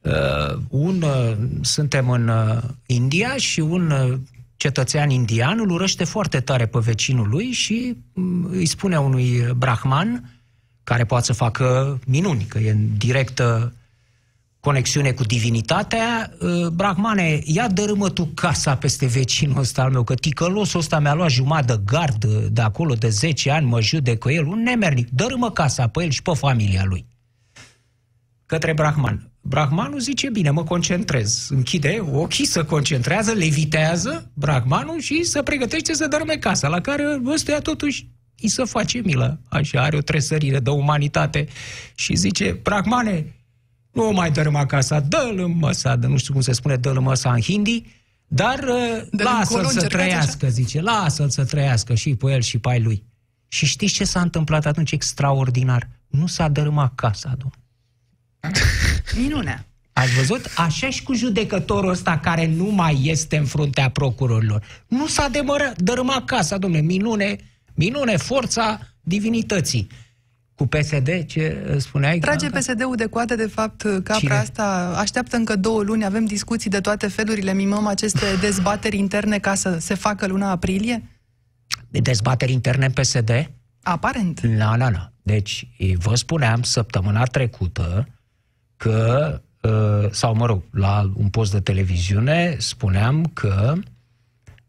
Uh, 0.00 0.58
un, 0.68 1.02
uh, 1.02 1.36
suntem 1.60 2.10
în 2.10 2.28
uh, 2.28 2.62
India 2.86 3.36
și 3.36 3.60
un 3.60 3.90
uh, 3.90 4.18
cetățean 4.56 5.10
indian 5.10 5.58
îl 5.58 5.70
urăște 5.70 6.04
foarte 6.04 6.40
tare 6.40 6.66
pe 6.66 6.78
vecinul 6.78 7.28
lui 7.28 7.50
și 7.50 7.96
um, 8.12 8.44
îi 8.44 8.66
spune 8.66 8.96
unui 8.96 9.46
brahman, 9.56 10.40
care 10.84 11.04
poate 11.04 11.24
să 11.24 11.32
facă 11.32 11.98
minuni, 12.06 12.44
că 12.44 12.58
e 12.58 12.70
în 12.70 12.96
directă 12.96 13.72
conexiune 14.62 15.12
cu 15.12 15.24
divinitatea, 15.24 16.32
uh, 16.40 16.66
Brahmane, 16.66 17.40
ia 17.44 17.68
dărâmă 17.68 18.10
tu 18.10 18.24
casa 18.34 18.76
peste 18.76 19.06
vecinul 19.06 19.58
ăsta 19.58 19.82
al 19.82 19.90
meu, 19.90 20.02
că 20.02 20.14
ticălosul 20.14 20.80
ăsta 20.80 20.98
mi-a 20.98 21.14
luat 21.14 21.30
jumătate 21.30 21.72
de 21.72 21.80
gard 21.84 22.24
de 22.24 22.60
acolo 22.60 22.94
de 22.94 23.08
10 23.08 23.50
ani, 23.50 23.66
mă 23.66 23.80
judecă 23.80 24.30
el, 24.30 24.46
un 24.46 24.62
nemernic, 24.62 25.08
dărâmă 25.10 25.50
casa 25.50 25.88
pe 25.88 26.02
el 26.04 26.10
și 26.10 26.22
pe 26.22 26.32
familia 26.34 26.84
lui. 26.84 27.06
Către 28.46 28.72
Brahman. 28.72 29.30
Brahmanul 29.40 30.00
zice, 30.00 30.30
bine, 30.30 30.50
mă 30.50 30.64
concentrez. 30.64 31.46
Închide 31.50 32.04
ochii, 32.12 32.44
se 32.44 32.64
concentrează, 32.64 33.32
levitează 33.32 34.30
Brahmanul 34.34 35.00
și 35.00 35.22
se 35.22 35.42
pregătește 35.42 35.94
să 35.94 36.06
dărâme 36.06 36.36
casa, 36.36 36.68
la 36.68 36.80
care 36.80 37.20
ăstuia 37.26 37.58
totuși 37.58 38.08
îi 38.42 38.48
se 38.48 38.64
face 38.64 39.00
milă. 39.04 39.40
Așa, 39.48 39.82
are 39.82 39.96
o 39.96 40.00
tresărire 40.00 40.58
de 40.58 40.70
umanitate 40.70 41.46
și 41.94 42.14
zice, 42.14 42.60
Brahmane, 42.62 43.34
nu 43.92 44.08
o 44.08 44.10
mai 44.10 44.30
dărâma 44.30 44.66
casa, 44.66 45.00
dă-l 45.00 45.38
în 45.38 45.56
măsa, 45.58 45.96
de 45.96 46.06
nu 46.06 46.16
știu 46.16 46.32
cum 46.32 46.42
se 46.42 46.52
spune, 46.52 46.76
dă-l 46.76 46.96
în 46.96 47.02
măsa 47.02 47.32
în 47.32 47.40
hindi, 47.40 47.84
dar 48.26 48.58
uh, 48.58 49.02
lasă-l 49.10 49.66
să 49.66 49.86
trăiască, 49.86 50.44
așa. 50.44 50.54
zice, 50.54 50.80
lasă-l 50.80 51.30
să 51.30 51.44
trăiască 51.44 51.94
și 51.94 52.14
pe 52.14 52.32
el 52.32 52.40
și 52.40 52.58
pe 52.58 52.68
ai 52.68 52.80
lui. 52.80 53.04
Și 53.48 53.66
știți 53.66 53.92
ce 53.92 54.04
s-a 54.04 54.20
întâmplat 54.20 54.66
atunci 54.66 54.92
extraordinar? 54.92 55.88
Nu 56.08 56.26
s-a 56.26 56.48
dărâmat 56.48 56.94
casa, 56.94 57.36
domnule. 57.38 57.60
Minunea. 59.22 59.66
Ați 59.92 60.14
văzut? 60.14 60.50
Așa 60.56 60.90
și 60.90 61.02
cu 61.02 61.14
judecătorul 61.14 61.90
ăsta 61.90 62.18
care 62.18 62.46
nu 62.46 62.64
mai 62.64 63.00
este 63.02 63.36
în 63.36 63.44
fruntea 63.44 63.90
procurorilor. 63.90 64.84
Nu 64.86 65.06
s-a 65.06 65.28
demără, 65.28 65.72
dărâmat 65.76 66.24
casa, 66.24 66.58
domnule. 66.58 66.82
Minune, 66.82 67.36
minune, 67.74 68.16
forța 68.16 68.80
divinității. 69.00 69.86
Cu 70.62 70.68
PSD, 70.68 71.24
ce 71.26 71.76
spuneai? 71.78 72.18
Trage 72.18 72.50
PSD-ul 72.50 72.96
de 72.96 73.06
coate, 73.06 73.34
de 73.34 73.46
fapt, 73.46 73.82
capra 73.82 74.14
Cine? 74.14 74.32
asta. 74.32 74.94
Așteaptă 74.96 75.36
încă 75.36 75.56
două 75.56 75.82
luni, 75.82 76.04
avem 76.04 76.24
discuții 76.24 76.70
de 76.70 76.80
toate 76.80 77.06
felurile, 77.06 77.52
mimăm 77.52 77.86
aceste 77.86 78.26
dezbateri 78.40 78.96
interne 78.96 79.38
ca 79.38 79.54
să 79.54 79.78
se 79.78 79.94
facă 79.94 80.26
luna 80.26 80.50
aprilie? 80.50 81.02
De 81.88 81.98
dezbateri 81.98 82.52
interne 82.52 82.84
în 82.84 82.92
PSD? 82.92 83.50
Aparent. 83.82 84.40
Nu, 84.40 84.76
nu, 84.76 84.90
nu. 84.90 85.12
Deci, 85.22 85.68
vă 85.98 86.14
spuneam 86.14 86.62
săptămâna 86.62 87.24
trecută 87.24 88.08
că, 88.76 89.40
uh, 89.62 90.10
sau 90.10 90.34
mă 90.34 90.46
rog, 90.46 90.62
la 90.70 91.12
un 91.14 91.28
post 91.28 91.52
de 91.52 91.60
televiziune 91.60 92.56
spuneam 92.58 93.30
că 93.32 93.72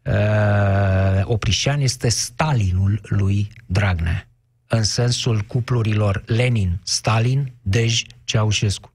uh, 0.02 1.24
Oprișan 1.24 1.80
este 1.80 2.08
Stalinul 2.08 3.00
lui 3.02 3.48
Dragnea, 3.66 4.28
în 4.74 4.82
sensul 4.82 5.40
cuplurilor 5.40 6.22
Lenin-Stalin, 6.26 7.52
Dej-Ceaușescu. 7.62 8.92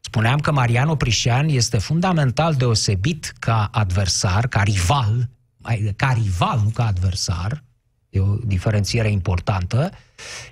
Spuneam 0.00 0.38
că 0.38 0.52
Marian 0.52 0.88
Oprișan 0.88 1.48
este 1.48 1.78
fundamental 1.78 2.54
deosebit 2.54 3.32
ca 3.38 3.68
adversar, 3.72 4.46
ca 4.46 4.62
rival, 4.62 5.28
mai- 5.56 5.92
ca 5.96 6.12
rival, 6.22 6.60
nu 6.62 6.68
ca 6.68 6.86
adversar, 6.86 7.64
e 8.10 8.20
o 8.20 8.36
diferențiere 8.44 9.10
importantă, 9.10 9.90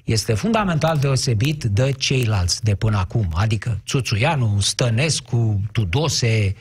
este 0.04 0.34
fundamental 0.34 0.98
deosebit 0.98 1.64
de 1.64 1.92
ceilalți 1.92 2.64
de 2.64 2.74
până 2.74 2.96
acum, 2.98 3.28
adică 3.34 3.80
Țuțuianu, 3.86 4.60
Stănescu, 4.60 5.60
Tudose, 5.72 6.54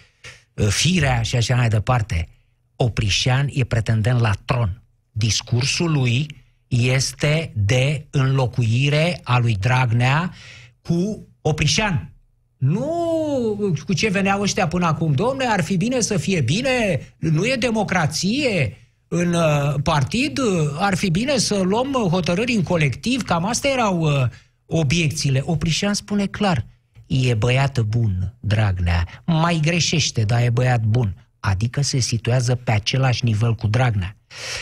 Firea 0.70 1.22
și 1.22 1.36
așa 1.36 1.56
mai 1.56 1.70
departe. 1.70 2.30
Oprișan 2.76 3.50
e 3.54 3.64
pretendent 3.64 4.20
la 4.20 4.32
tron. 4.46 4.82
Discursul 5.12 5.92
lui 5.92 6.41
este 6.72 7.52
de 7.56 8.08
înlocuire 8.10 9.20
a 9.24 9.38
lui 9.38 9.56
Dragnea 9.60 10.34
cu 10.82 11.28
Oprișan. 11.42 12.14
Nu 12.58 13.74
cu 13.86 13.94
ce 13.94 14.10
veneau 14.10 14.42
ăștia 14.42 14.68
până 14.68 14.86
acum. 14.86 15.14
Domne, 15.14 15.46
ar 15.46 15.64
fi 15.64 15.78
bine 15.78 16.00
să 16.00 16.18
fie 16.18 16.42
bine, 16.42 17.02
nu 17.18 17.46
e 17.46 17.56
democrație 17.56 18.78
în 19.08 19.34
uh, 19.34 19.76
partid, 19.84 20.38
uh, 20.38 20.76
ar 20.80 20.96
fi 20.96 21.10
bine 21.10 21.38
să 21.38 21.60
luăm 21.60 21.94
uh, 21.94 22.10
hotărâri 22.10 22.54
în 22.54 22.64
colectiv, 22.64 23.22
cam 23.22 23.46
astea 23.46 23.72
erau 23.72 24.00
uh, 24.00 24.24
obiecțiile. 24.66 25.42
Oprișan 25.46 25.94
spune 25.94 26.26
clar, 26.26 26.66
e 27.08 27.34
băiat 27.34 27.80
bun, 27.80 28.36
Dragnea, 28.40 29.24
mai 29.26 29.60
greșește, 29.62 30.24
dar 30.24 30.42
e 30.42 30.50
băiat 30.50 30.82
bun. 30.84 31.28
Adică 31.40 31.82
se 31.82 32.00
situează 32.00 32.56
pe 32.56 32.72
același 32.72 33.26
nivel 33.26 33.56
cu 33.56 33.68
Dragnea. 33.68 34.16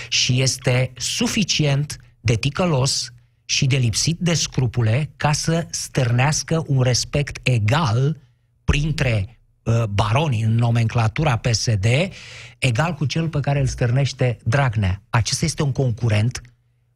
Și 0.08 0.42
este 0.42 0.92
suficient 0.98 1.98
de 2.20 2.36
ticălos 2.36 3.12
și 3.46 3.66
de 3.66 3.78
lipsit 3.78 4.18
de 4.20 4.34
scrupule 4.34 5.10
ca 5.18 5.32
să 5.32 5.68
stârnească 5.70 6.64
un 6.68 6.82
respect 6.82 7.48
egal 7.48 8.18
printre 8.64 9.40
uh, 9.64 9.84
baronii 9.84 10.42
în 10.42 10.56
nomenclatura 10.56 11.38
PSD, 11.38 11.86
egal 12.58 12.94
cu 12.94 13.06
cel 13.06 13.30
pe 13.30 13.40
care 13.40 13.60
îl 13.60 13.68
stârnește 13.68 14.38
Dragnea. 14.44 15.02
Acesta 15.10 15.46
este 15.46 15.64
un 15.64 15.72
concurent, 15.72 16.42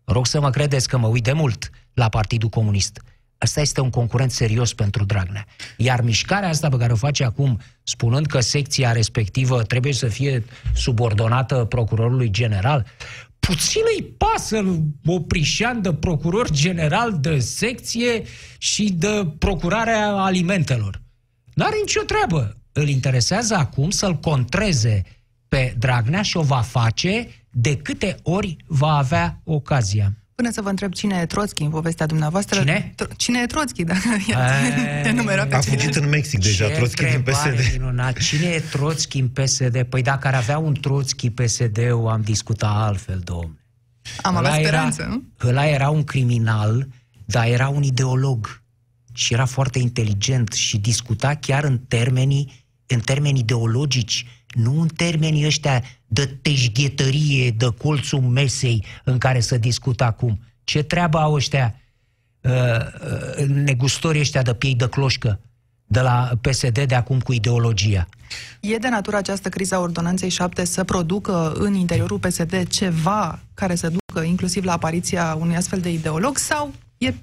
rog 0.03 0.25
să 0.25 0.39
mă 0.39 0.49
credeți 0.49 0.87
că 0.87 0.97
mă 0.97 1.07
uit 1.07 1.23
de 1.23 1.33
mult 1.33 1.69
la 1.93 2.09
Partidul 2.09 2.49
Comunist. 2.49 3.01
Asta 3.43 3.61
este 3.61 3.81
un 3.81 3.89
concurent 3.89 4.31
serios 4.31 4.73
pentru 4.73 5.03
Dragnea. 5.03 5.45
Iar 5.77 6.01
mișcarea 6.01 6.49
asta 6.49 6.69
pe 6.69 6.77
care 6.77 6.91
o 6.91 6.95
face 6.95 7.23
acum, 7.23 7.59
spunând 7.83 8.25
că 8.25 8.39
secția 8.39 8.91
respectivă 8.91 9.63
trebuie 9.63 9.93
să 9.93 10.07
fie 10.07 10.43
subordonată 10.75 11.65
procurorului 11.65 12.29
general, 12.29 12.85
puțin 13.39 13.81
îi 13.97 14.03
pasă 14.03 14.81
Oprișan 15.05 15.81
de 15.81 15.93
procuror 15.93 16.51
general 16.51 17.19
de 17.19 17.39
secție 17.39 18.23
și 18.57 18.91
de 18.91 19.27
procurarea 19.37 20.11
alimentelor. 20.11 21.01
N-are 21.53 21.75
nicio 21.81 22.01
treabă. 22.01 22.57
Îl 22.71 22.87
interesează 22.87 23.55
acum 23.55 23.89
să-l 23.89 24.15
contreze 24.15 25.01
pe 25.47 25.75
Dragnea 25.77 26.21
și 26.21 26.37
o 26.37 26.41
va 26.41 26.61
face 26.61 27.27
de 27.49 27.77
câte 27.77 28.17
ori 28.23 28.57
va 28.67 28.97
avea 28.97 29.41
ocazia. 29.43 30.13
Până 30.35 30.51
să 30.51 30.61
vă 30.61 30.69
întreb 30.69 30.93
cine 30.93 31.19
e 31.21 31.25
Troțchi 31.25 31.61
în 31.63 31.69
povestea 31.69 32.05
dumneavoastră. 32.05 32.59
Cine? 32.59 32.93
Tro- 33.03 33.15
cine 33.17 33.39
e 33.41 33.45
Troțchi? 33.45 33.83
Da, 33.91 33.93
Eee. 34.27 35.03
enumera 35.07 35.45
pe 35.45 35.55
A 35.55 35.59
cine. 35.59 35.75
fugit 35.75 35.95
în 35.95 36.09
Mexic 36.09 36.39
deja, 36.41 36.67
Ce 36.67 36.73
Trotsky 36.73 37.03
din 37.03 37.13
întrebare 37.15 37.51
PSD. 37.53 37.71
minunat. 37.77 38.17
Cine 38.17 38.45
e 38.47 38.59
Troțchi 38.59 39.19
în 39.19 39.27
PSD? 39.27 39.83
Păi 39.83 40.01
dacă 40.01 40.27
ar 40.27 40.33
avea 40.35 40.57
un 40.57 40.73
Troțchi 40.73 41.29
PSD-ul, 41.29 42.07
am 42.07 42.21
discutat 42.21 42.71
altfel, 42.75 43.19
domnule. 43.23 43.57
Am 44.21 44.35
avea 44.35 44.49
Ăla 44.51 44.59
speranță, 44.61 45.01
era, 45.01 45.09
nu? 45.11 45.23
Ăla 45.47 45.67
era 45.67 45.89
un 45.89 46.03
criminal, 46.03 46.87
dar 47.25 47.45
era 47.47 47.67
un 47.67 47.83
ideolog. 47.83 48.61
Și 49.13 49.33
era 49.33 49.45
foarte 49.45 49.79
inteligent 49.79 50.51
și 50.53 50.77
discuta 50.77 51.35
chiar 51.35 51.63
în 51.63 51.77
termenii, 51.87 52.65
în 52.87 52.99
termeni 52.99 53.39
ideologici, 53.39 54.25
nu 54.47 54.81
în 54.81 54.87
termenii 54.87 55.45
ăștia 55.45 55.83
de 56.13 56.25
teșghetărie, 56.41 57.51
de 57.51 57.67
colțul 57.77 58.19
mesei 58.21 58.85
în 59.03 59.17
care 59.17 59.39
să 59.39 59.57
discută 59.57 60.03
acum. 60.03 60.39
Ce 60.63 60.83
treabă 60.83 61.17
au 61.17 61.33
ăștia 61.33 61.75
uh, 62.41 62.51
uh, 62.51 63.45
negustorii 63.47 64.21
ăștia 64.21 64.41
de 64.41 64.53
piei 64.53 64.75
de 64.75 64.87
cloșcă 64.87 65.39
de 65.85 65.99
la 65.99 66.31
PSD 66.41 66.79
de 66.79 66.95
acum 66.95 67.19
cu 67.19 67.33
ideologia? 67.33 68.07
E 68.59 68.77
de 68.77 68.89
natură 68.89 69.17
această 69.17 69.49
criză 69.49 69.75
a 69.75 69.79
ordonanței 69.79 70.29
7 70.29 70.65
să 70.65 70.83
producă 70.83 71.51
în 71.55 71.73
interiorul 71.73 72.19
PSD 72.19 72.67
ceva 72.67 73.39
care 73.53 73.75
să 73.75 73.91
ducă 74.05 74.23
inclusiv 74.25 74.63
la 74.63 74.73
apariția 74.73 75.37
unui 75.39 75.55
astfel 75.55 75.79
de 75.79 75.91
ideolog 75.91 76.37
sau 76.37 76.73
e 76.97 77.13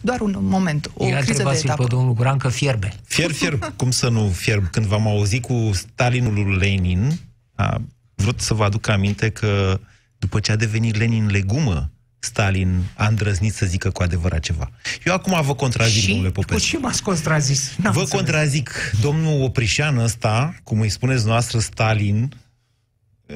doar 0.00 0.20
un 0.20 0.36
moment, 0.40 0.90
o 0.94 1.04
Eu 1.04 1.10
criză 1.10 1.24
de 1.24 1.30
întrebați-l 1.30 1.64
etapă. 1.64 1.82
pe 1.82 1.88
domnul 1.94 2.12
Guran 2.12 2.36
că 2.36 2.48
fierbe. 2.48 2.92
Fierb, 3.04 3.32
fierb, 3.32 3.72
cum 3.76 3.90
să 3.90 4.08
nu 4.08 4.28
fierb? 4.28 4.66
Când 4.70 4.86
v-am 4.86 5.06
auzit 5.06 5.42
cu 5.42 5.70
Stalinul 5.72 6.32
lui 6.32 6.56
Lenin, 6.56 7.18
a 7.54 7.80
vrut 8.18 8.40
să 8.40 8.54
vă 8.54 8.64
aduc 8.64 8.88
aminte 8.88 9.30
că 9.30 9.80
după 10.18 10.40
ce 10.40 10.52
a 10.52 10.56
devenit 10.56 10.96
Lenin 10.96 11.26
legumă, 11.26 11.90
Stalin 12.18 12.82
a 12.96 13.06
îndrăznit 13.06 13.54
să 13.54 13.66
zică 13.66 13.90
cu 13.90 14.02
adevărat 14.02 14.40
ceva. 14.40 14.70
Eu 15.04 15.12
acum 15.14 15.42
vă 15.42 15.54
contrazic, 15.54 16.02
și 16.02 16.08
domnule 16.08 16.28
cu 16.28 16.34
Popescu. 16.40 16.68
ce 16.68 16.78
m-ați 16.78 17.02
contrazis? 17.02 17.74
N-am 17.76 17.92
Vă 17.92 18.00
înțeles. 18.00 18.22
contrazic, 18.22 18.70
domnul 19.00 19.42
Oprișan 19.42 19.98
ăsta, 19.98 20.54
cum 20.62 20.80
îi 20.80 20.88
spuneți 20.88 21.26
noastră 21.26 21.58
Stalin, 21.58 22.32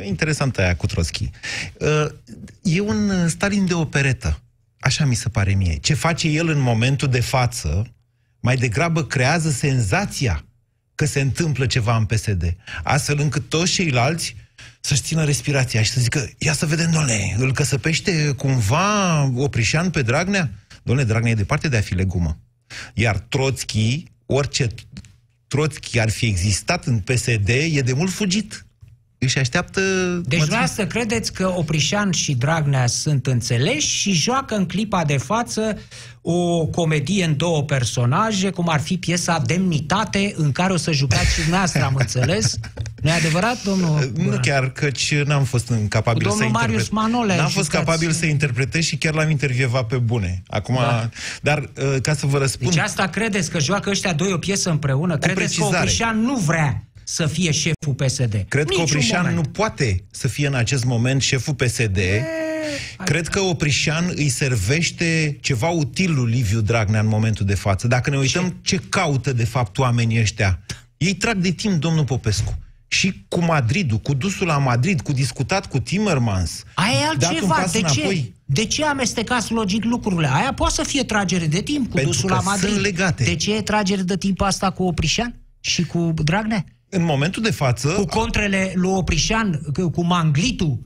interesantă 0.04 0.60
aia 0.62 0.76
cu 0.76 0.86
Trotsky, 0.86 1.30
Uh, 1.80 2.06
e 2.62 2.80
un 2.80 3.08
uh, 3.10 3.24
Stalin 3.28 3.66
de 3.66 3.74
operetă. 3.74 4.40
Așa 4.80 5.04
mi 5.04 5.14
se 5.14 5.28
pare 5.28 5.54
mie. 5.54 5.76
Ce 5.76 5.94
face 5.94 6.28
el 6.28 6.48
în 6.48 6.58
momentul 6.60 7.08
de 7.08 7.20
față, 7.20 7.92
mai 8.40 8.56
degrabă 8.56 9.04
creează 9.04 9.50
senzația 9.50 10.44
că 10.94 11.04
se 11.04 11.20
întâmplă 11.20 11.66
ceva 11.66 11.96
în 11.96 12.04
PSD, 12.04 12.56
astfel 12.82 13.18
încât 13.20 13.48
toți 13.48 13.72
ceilalți 13.72 14.36
să-și 14.84 15.02
țină 15.02 15.24
respirația 15.24 15.82
și 15.82 15.90
să 15.90 16.00
zică, 16.00 16.30
ia 16.38 16.52
să 16.52 16.66
vedem, 16.66 16.90
doamne, 16.90 17.36
îl 17.38 17.52
căsăpește 17.52 18.32
cumva 18.36 19.22
Oprișan 19.36 19.90
pe 19.90 20.02
Dragnea? 20.02 20.50
Doamne, 20.82 21.04
Dragnea 21.04 21.30
e 21.30 21.34
departe 21.34 21.68
de 21.68 21.76
a 21.76 21.80
fi 21.80 21.94
legumă. 21.94 22.38
Iar 22.94 23.18
Trotsky, 23.18 24.04
orice 24.26 24.66
Trotsky 25.48 25.98
ar 25.98 26.10
fi 26.10 26.26
existat 26.26 26.86
în 26.86 26.98
PSD, 26.98 27.48
e 27.48 27.80
de 27.84 27.92
mult 27.92 28.12
fugit. 28.12 28.66
Își 29.24 29.38
așteaptă... 29.38 29.80
Deci 30.24 30.38
dumneavoastră 30.38 30.86
credeți 30.86 31.32
că 31.32 31.52
Oprișan 31.56 32.10
și 32.10 32.34
Dragnea 32.34 32.86
sunt 32.86 33.26
înțeleși 33.26 33.88
și 33.96 34.12
joacă 34.12 34.54
în 34.54 34.66
clipa 34.66 35.04
de 35.04 35.16
față 35.16 35.78
o 36.20 36.66
comedie 36.66 37.24
în 37.24 37.36
două 37.36 37.62
personaje, 37.62 38.50
cum 38.50 38.68
ar 38.68 38.80
fi 38.80 38.98
piesa 38.98 39.42
Demnitate, 39.46 40.32
în 40.36 40.52
care 40.52 40.72
o 40.72 40.76
să 40.76 40.92
jucați 40.92 41.32
și 41.32 41.38
dumneavoastră, 41.40 41.84
am 41.84 41.94
înțeles? 41.98 42.58
nu 43.02 43.08
e 43.08 43.12
adevărat, 43.12 43.62
domnul? 43.62 44.12
Nu 44.16 44.38
chiar, 44.42 44.70
căci 44.70 45.14
n-am 45.14 45.44
fost 45.44 45.68
incapabil 45.68 46.22
Cu 46.26 46.32
să 46.32 46.36
domnul 46.38 46.58
Marius 46.60 46.80
interpret. 46.82 47.10
Manole 47.10 47.36
N-am 47.36 47.48
fost 47.48 47.70
jucați. 47.70 47.84
capabil 47.84 48.10
să 48.10 48.26
interpretez 48.26 48.84
și 48.84 48.96
chiar 48.96 49.14
l-am 49.14 49.30
intervievat 49.30 49.86
pe 49.86 49.96
bune. 49.96 50.42
Acum, 50.46 50.74
Da. 50.74 51.08
dar 51.42 51.58
uh, 51.58 51.96
ca 52.02 52.14
să 52.14 52.26
vă 52.26 52.38
răspund... 52.38 52.70
Deci 52.74 52.82
asta 52.82 53.06
credeți 53.08 53.50
că 53.50 53.58
joacă 53.58 53.90
ăștia 53.90 54.12
doi 54.12 54.32
o 54.32 54.38
piesă 54.38 54.70
împreună? 54.70 55.16
Credeți 55.16 55.36
că 55.38 55.40
precizare. 55.40 55.76
Oprișan 55.76 56.20
nu 56.20 56.36
vrea 56.36 56.82
să 57.12 57.26
fie 57.26 57.50
șeful 57.50 57.94
PSD? 57.96 58.44
Cred 58.48 58.64
că 58.64 58.70
Niciun 58.70 58.82
Oprișan 58.82 59.20
moment. 59.20 59.36
nu 59.36 59.42
poate 59.42 60.04
să 60.10 60.28
fie 60.28 60.46
în 60.46 60.54
acest 60.54 60.84
moment 60.84 61.22
șeful 61.22 61.54
PSD. 61.54 61.98
Cred 63.04 63.28
că 63.28 63.40
Oprișan 63.40 64.12
îi 64.14 64.28
servește 64.28 65.38
ceva 65.40 65.68
util 65.68 66.14
lui 66.14 66.32
Liviu 66.32 66.60
Dragnea 66.60 67.00
în 67.00 67.06
momentul 67.06 67.46
de 67.46 67.54
față. 67.54 67.86
Dacă 67.86 68.10
ne 68.10 68.16
uităm 68.16 68.48
ce, 68.48 68.76
ce 68.76 68.82
caută 68.88 69.32
de 69.32 69.44
fapt 69.44 69.78
oamenii 69.78 70.20
ăștia, 70.20 70.60
ei 70.96 71.14
trag 71.14 71.36
de 71.36 71.50
timp 71.50 71.80
domnul 71.80 72.04
Popescu. 72.04 72.58
Și 72.88 73.24
cu 73.28 73.40
Madridul, 73.44 73.98
cu 73.98 74.14
dusul 74.14 74.46
la 74.46 74.58
Madrid, 74.58 75.00
cu 75.00 75.12
discutat 75.12 75.66
cu 75.66 75.78
Timmermans. 75.78 76.62
Aia 76.74 76.92
e 77.14 77.16
dat 77.18 77.30
un 77.30 77.36
altceva. 77.36 77.54
pas 77.54 77.72
De 77.72 77.78
ce? 77.78 77.84
înapoi. 78.00 78.34
De 78.44 78.64
ce 78.64 78.84
amestecați 78.84 79.52
logic 79.52 79.84
lucrurile? 79.84 80.28
Aia 80.32 80.52
poate 80.52 80.74
să 80.74 80.82
fie 80.82 81.02
tragere 81.02 81.46
de 81.46 81.60
timp 81.60 81.84
cu 81.86 81.94
Pentru 81.94 82.10
dusul 82.12 82.28
că 82.28 82.34
la 82.34 82.40
Madrid. 82.40 82.68
sunt 82.70 82.80
legate. 82.82 83.24
De 83.24 83.34
ce 83.36 83.54
e 83.56 83.60
tragere 83.62 84.02
de 84.02 84.16
timp 84.16 84.40
asta 84.40 84.70
cu 84.70 84.82
Oprișan 84.82 85.40
și 85.60 85.84
cu 85.86 86.12
Dragnea? 86.24 86.64
În 86.94 87.04
momentul 87.04 87.42
de 87.42 87.50
față, 87.50 87.88
Cu 87.88 88.04
contrele 88.04 88.72
lui 88.74 88.90
Oprișan, 88.90 89.60
cu- 89.74 89.90
cu 89.90 90.04
manglitul 90.04 90.78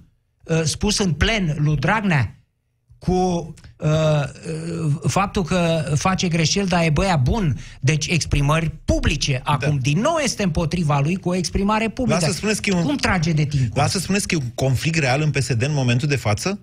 uh, 0.45 0.63
spus 0.65 0.99
în 0.99 1.13
plen 1.13 1.57
lui 1.59 1.77
Dragnea, 1.77 2.31
cu 2.99 3.13
uh, 3.79 3.89
uh, 3.89 4.93
faptul 5.09 5.43
că 5.43 5.93
face 5.97 6.29
greșeli, 6.29 6.69
dar 6.69 6.85
e 6.85 6.91
băia 6.91 7.17
bun, 7.17 7.57
deci 7.81 8.07
exprimări 8.07 8.71
publice. 8.85 9.41
Acum, 9.45 9.75
da. 9.75 9.81
din 9.81 10.01
nou 10.01 10.17
este 10.23 10.43
împotriva 10.43 11.01
lui 11.01 11.17
cu 11.17 11.29
o 11.29 11.35
exprimare 11.35 11.89
publică. 11.89 12.19
Dar 12.21 12.29
să 12.29 12.35
spuneți 12.37 12.63
că 12.63 12.71
e 12.71 12.75
un- 12.75 12.83
Cum 12.85 12.97
trage 12.97 13.33
de 13.33 13.45
timp? 13.45 13.75
Dar 13.75 13.89
să 13.89 13.99
spuneți 13.99 14.27
că 14.29 14.35
e 14.35 14.39
un 14.43 14.51
conflict 14.55 14.99
real 14.99 15.21
în 15.23 15.31
PSD 15.31 15.63
în 15.63 15.73
momentul 15.73 16.09
de 16.09 16.17
față? 16.17 16.59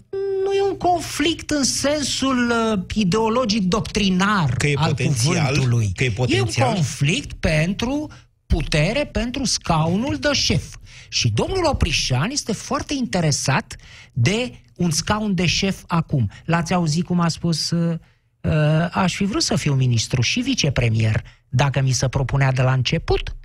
nu 0.45 0.51
e 0.53 0.69
un 0.71 0.77
conflict 0.77 1.50
în 1.50 1.63
sensul 1.63 2.51
uh, 2.73 2.79
ideologic 2.93 3.63
doctrinar 3.63 4.50
Că 4.57 4.67
e 4.67 4.73
al 4.75 4.88
potențial, 4.88 5.45
cuvântului. 5.53 5.91
că 5.95 6.03
e 6.03 6.09
potențial. 6.12 6.67
E 6.67 6.69
un 6.69 6.73
conflict 6.75 7.33
pentru 7.33 8.10
putere, 8.53 9.05
pentru 9.05 9.43
scaunul 9.43 10.15
de 10.15 10.29
șef. 10.33 10.75
Și 11.09 11.29
domnul 11.29 11.65
Oprișan 11.65 12.29
este 12.29 12.53
foarte 12.53 12.93
interesat 12.93 13.75
de 14.13 14.61
un 14.75 14.91
scaun 14.91 15.35
de 15.35 15.45
șef 15.45 15.83
acum. 15.87 16.29
L-ați 16.45 16.73
auzit 16.73 17.05
cum 17.05 17.19
a 17.19 17.27
spus... 17.27 17.69
Uh, 17.69 17.99
uh, 18.41 18.51
aș 18.91 19.15
fi 19.15 19.23
vrut 19.23 19.43
să 19.43 19.55
fiu 19.55 19.73
ministru 19.73 20.21
și 20.21 20.39
vicepremier 20.39 21.23
dacă 21.49 21.81
mi 21.81 21.91
se 21.91 22.07
propunea 22.07 22.51
de 22.51 22.61
la 22.61 22.73
început. 22.73 23.35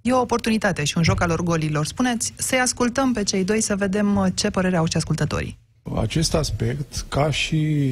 E 0.00 0.12
o 0.12 0.20
oportunitate 0.20 0.84
și 0.84 0.96
un 0.96 1.02
joc 1.02 1.20
al 1.22 1.30
orgolilor. 1.30 1.86
Spuneți, 1.86 2.32
să-i 2.36 2.60
ascultăm 2.60 3.12
pe 3.12 3.22
cei 3.22 3.44
doi 3.44 3.60
să 3.60 3.76
vedem 3.76 4.16
uh, 4.16 4.26
ce 4.34 4.50
părere 4.50 4.76
au 4.76 4.86
și 4.86 4.96
ascultătorii. 4.96 5.58
Acest 5.96 6.34
aspect, 6.34 7.04
ca 7.08 7.30
și 7.30 7.90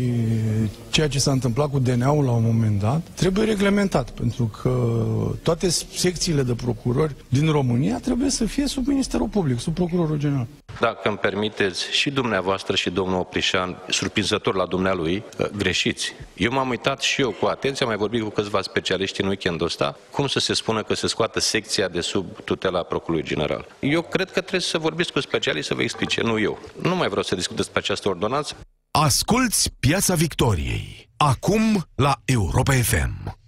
ceea 0.90 1.08
ce 1.08 1.18
s-a 1.18 1.30
întâmplat 1.30 1.70
cu 1.70 1.78
DNA-ul 1.78 2.24
la 2.24 2.30
un 2.30 2.42
moment 2.42 2.80
dat, 2.80 3.00
trebuie 3.14 3.44
reglementat, 3.44 4.10
pentru 4.10 4.44
că 4.62 4.96
toate 5.42 5.68
secțiile 5.94 6.42
de 6.42 6.54
procurori 6.54 7.14
din 7.28 7.50
România 7.50 7.98
trebuie 7.98 8.30
să 8.30 8.44
fie 8.44 8.66
sub 8.66 8.86
Ministerul 8.86 9.28
Public, 9.28 9.60
sub 9.60 9.74
Procurorul 9.74 10.18
General. 10.18 10.46
Dacă 10.80 11.08
îmi 11.08 11.18
permiteți, 11.18 11.90
și 11.90 12.10
dumneavoastră 12.10 12.76
și 12.76 12.90
domnul 12.90 13.18
Oprișan, 13.18 13.76
surprinzător 13.88 14.54
la 14.54 14.66
dumnealui, 14.66 15.22
uh, 15.38 15.46
greșiți. 15.46 16.12
Eu 16.34 16.52
m-am 16.52 16.68
uitat 16.68 17.00
și 17.00 17.20
eu 17.20 17.30
cu 17.30 17.46
atenție, 17.46 17.84
am 17.84 17.90
mai 17.90 18.00
vorbit 18.00 18.22
cu 18.22 18.28
câțiva 18.28 18.62
specialiști 18.62 19.20
în 19.20 19.26
weekendul 19.26 19.66
ăsta, 19.66 19.96
cum 20.10 20.26
să 20.26 20.38
se 20.38 20.54
spună 20.54 20.82
că 20.82 20.94
se 20.94 21.06
scoată 21.06 21.40
secția 21.40 21.88
de 21.88 22.00
sub 22.00 22.26
tutela 22.44 22.82
Procurorului 22.82 23.28
General. 23.28 23.66
Eu 23.78 24.02
cred 24.02 24.30
că 24.30 24.40
trebuie 24.40 24.60
să 24.60 24.78
vorbiți 24.78 25.12
cu 25.12 25.20
specialiști 25.20 25.68
să 25.68 25.74
vă 25.74 25.82
explice, 25.82 26.22
nu 26.22 26.38
eu. 26.38 26.58
Nu 26.82 26.96
mai 26.96 27.08
vreau 27.08 27.22
să 27.22 27.34
discut 27.34 27.56
despre 27.56 27.78
această 27.86 28.08
ordonanță. 28.08 28.56
Asculți 28.90 29.70
Piața 29.80 30.14
Victoriei. 30.14 31.10
Acum 31.16 31.86
la 31.94 32.20
Europa 32.24 32.72
FM. 32.72 33.38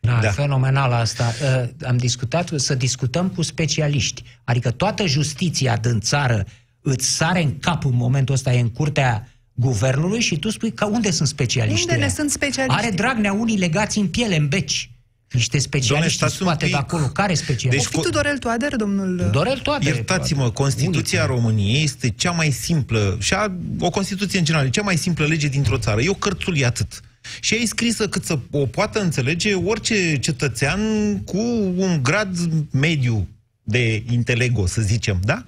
Da, 0.00 0.12
Da. 0.12 0.20
da. 0.20 0.30
fenomenal 0.30 0.92
asta. 0.92 1.32
Uh, 1.62 1.68
am 1.86 1.96
discutat, 1.96 2.50
să 2.56 2.74
discutăm 2.74 3.28
cu 3.28 3.42
specialiști. 3.42 4.22
Adică 4.44 4.70
toată 4.70 5.06
justiția 5.06 5.76
din 5.76 6.00
țară 6.00 6.44
îți 6.80 7.06
sare 7.06 7.42
în 7.42 7.58
cap 7.58 7.84
în 7.84 7.94
momentul 7.94 8.34
ăsta, 8.34 8.52
e 8.52 8.60
în 8.60 8.70
curtea 8.70 9.28
guvernului 9.52 10.20
și 10.20 10.38
tu 10.38 10.50
spui 10.50 10.72
că 10.72 10.84
unde 10.84 11.10
sunt 11.10 11.28
specialiștii 11.28 11.82
Unde 11.82 11.94
ne 11.96 12.04
ăia? 12.04 12.14
sunt 12.14 12.30
specialiștii? 12.30 12.86
Are 12.86 12.94
Dragnea 12.96 13.32
unii 13.32 13.58
legați 13.58 13.98
în 13.98 14.08
piele, 14.08 14.36
în 14.36 14.48
beci. 14.48 14.90
Niște 15.32 15.58
specialiști 15.58 16.22
în 16.22 16.28
stați 16.28 16.42
un 16.42 16.48
spate 16.48 16.64
de 16.64 16.70
pic. 16.70 16.80
acolo. 16.80 17.06
Care 17.06 17.34
specialiști? 17.34 17.86
Deci 17.90 17.96
O 17.96 18.02
fi 18.02 18.10
Tudorel 18.10 18.38
Toader, 18.38 18.76
domnul... 18.76 19.28
Dorel 19.32 19.58
toate. 19.58 19.84
Iertați-mă, 19.84 20.50
Constituția 20.50 21.26
României 21.26 21.82
este 21.84 22.08
cea 22.08 22.30
mai 22.30 22.50
simplă, 22.50 23.16
și 23.20 23.34
a, 23.34 23.52
o 23.78 23.90
Constituție 23.90 24.38
în 24.38 24.44
general, 24.44 24.66
e 24.66 24.70
cea 24.70 24.82
mai 24.82 24.96
simplă 24.96 25.26
lege 25.26 25.48
dintr-o 25.48 25.78
țară. 25.78 26.00
E 26.00 26.08
o 26.08 26.14
cărțulie 26.14 26.66
atât. 26.66 27.00
Și 27.40 27.54
e 27.54 27.66
scrisă 27.66 28.08
cât 28.08 28.24
să 28.24 28.38
o 28.50 28.66
poată 28.66 29.00
înțelege 29.00 29.54
orice 29.54 30.18
cetățean 30.18 30.80
cu 31.24 31.38
un 31.76 32.02
grad 32.02 32.36
mediu 32.70 33.28
de 33.62 34.02
intelego, 34.10 34.66
să 34.66 34.80
zicem, 34.80 35.20
da? 35.24 35.44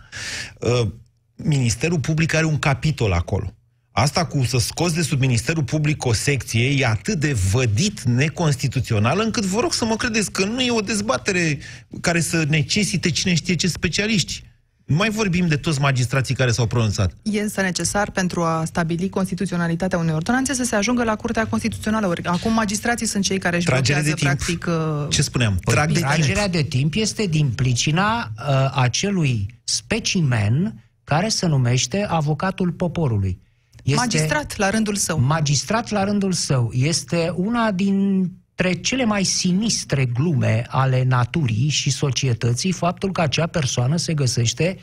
Uh, 0.58 0.88
Ministerul 1.36 1.98
Public 1.98 2.34
are 2.34 2.44
un 2.44 2.58
capitol 2.58 3.12
acolo. 3.12 3.54
Asta 3.92 4.24
cu 4.24 4.44
să 4.44 4.58
scoți 4.58 4.94
de 4.94 5.02
sub 5.02 5.20
Ministerul 5.20 5.62
Public 5.62 6.04
o 6.04 6.12
secție 6.12 6.74
e 6.78 6.86
atât 6.86 7.18
de 7.18 7.32
vădit 7.32 8.02
neconstituțional 8.02 9.20
încât 9.24 9.44
vă 9.44 9.60
rog 9.60 9.72
să 9.72 9.84
mă 9.84 9.96
credeți 9.96 10.30
că 10.30 10.44
nu 10.44 10.60
e 10.60 10.70
o 10.70 10.80
dezbatere 10.80 11.58
care 12.00 12.20
să 12.20 12.44
necesite 12.48 13.10
cine 13.10 13.34
știe 13.34 13.54
ce 13.54 13.68
specialiști. 13.68 14.44
Nu 14.84 14.96
mai 14.96 15.10
vorbim 15.10 15.48
de 15.48 15.56
toți 15.56 15.80
magistrații 15.80 16.34
care 16.34 16.50
s-au 16.50 16.66
pronunțat. 16.66 17.12
E 17.22 17.40
însă 17.40 17.60
necesar 17.60 18.10
pentru 18.10 18.42
a 18.42 18.64
stabili 18.64 19.08
constituționalitatea 19.08 19.98
unei 19.98 20.14
ordonanțe 20.14 20.54
să 20.54 20.64
se 20.64 20.74
ajungă 20.74 21.04
la 21.04 21.16
Curtea 21.16 21.46
Constituțională. 21.46 22.06
Ori 22.06 22.22
Acum 22.24 22.52
magistrații 22.52 23.06
sunt 23.06 23.24
cei 23.24 23.38
care 23.38 23.56
își 23.56 23.66
Tragere 23.66 24.00
blochează, 24.00 24.36
de 24.36 24.44
timp. 24.44 24.60
practic... 24.60 24.66
uh, 25.02 25.08
Ce 25.08 25.22
spuneam? 25.22 25.58
Trag 25.64 25.86
de 25.86 25.92
timp. 25.92 26.06
Tragerea 26.06 26.48
de 26.48 26.62
timp 26.62 26.94
este 26.94 27.26
din 27.26 27.48
pricina 27.48 28.32
uh, 28.48 28.72
acelui 28.74 29.60
specimen 29.64 30.74
care 31.04 31.28
se 31.28 31.46
numește 31.46 32.06
avocatul 32.08 32.70
poporului. 32.70 33.40
Este 33.82 34.00
Magistrat 34.00 34.56
la 34.56 34.70
rândul 34.70 34.94
său. 34.94 35.18
Magistrat 35.18 35.90
la 35.90 36.04
rândul 36.04 36.32
său. 36.32 36.70
Este 36.72 37.32
una 37.36 37.70
dintre 37.70 38.72
cele 38.80 39.04
mai 39.04 39.24
sinistre 39.24 40.06
glume 40.06 40.64
ale 40.68 41.02
naturii 41.02 41.68
și 41.68 41.90
societății 41.90 42.72
faptul 42.72 43.12
că 43.12 43.20
acea 43.20 43.46
persoană 43.46 43.96
se 43.96 44.14
găsește 44.14 44.78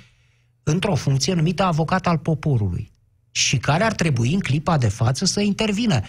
într-o 0.64 0.96
funcție 0.96 1.34
numită 1.34 1.64
avocat 1.64 2.08
al 2.08 2.18
poporului 2.18 2.92
și 3.32 3.58
care 3.58 3.84
ar 3.84 3.94
trebui 3.94 4.34
în 4.34 4.40
clipa 4.40 4.78
de 4.78 4.88
față 4.88 5.26
să 5.26 5.42
intervină. 5.42 6.02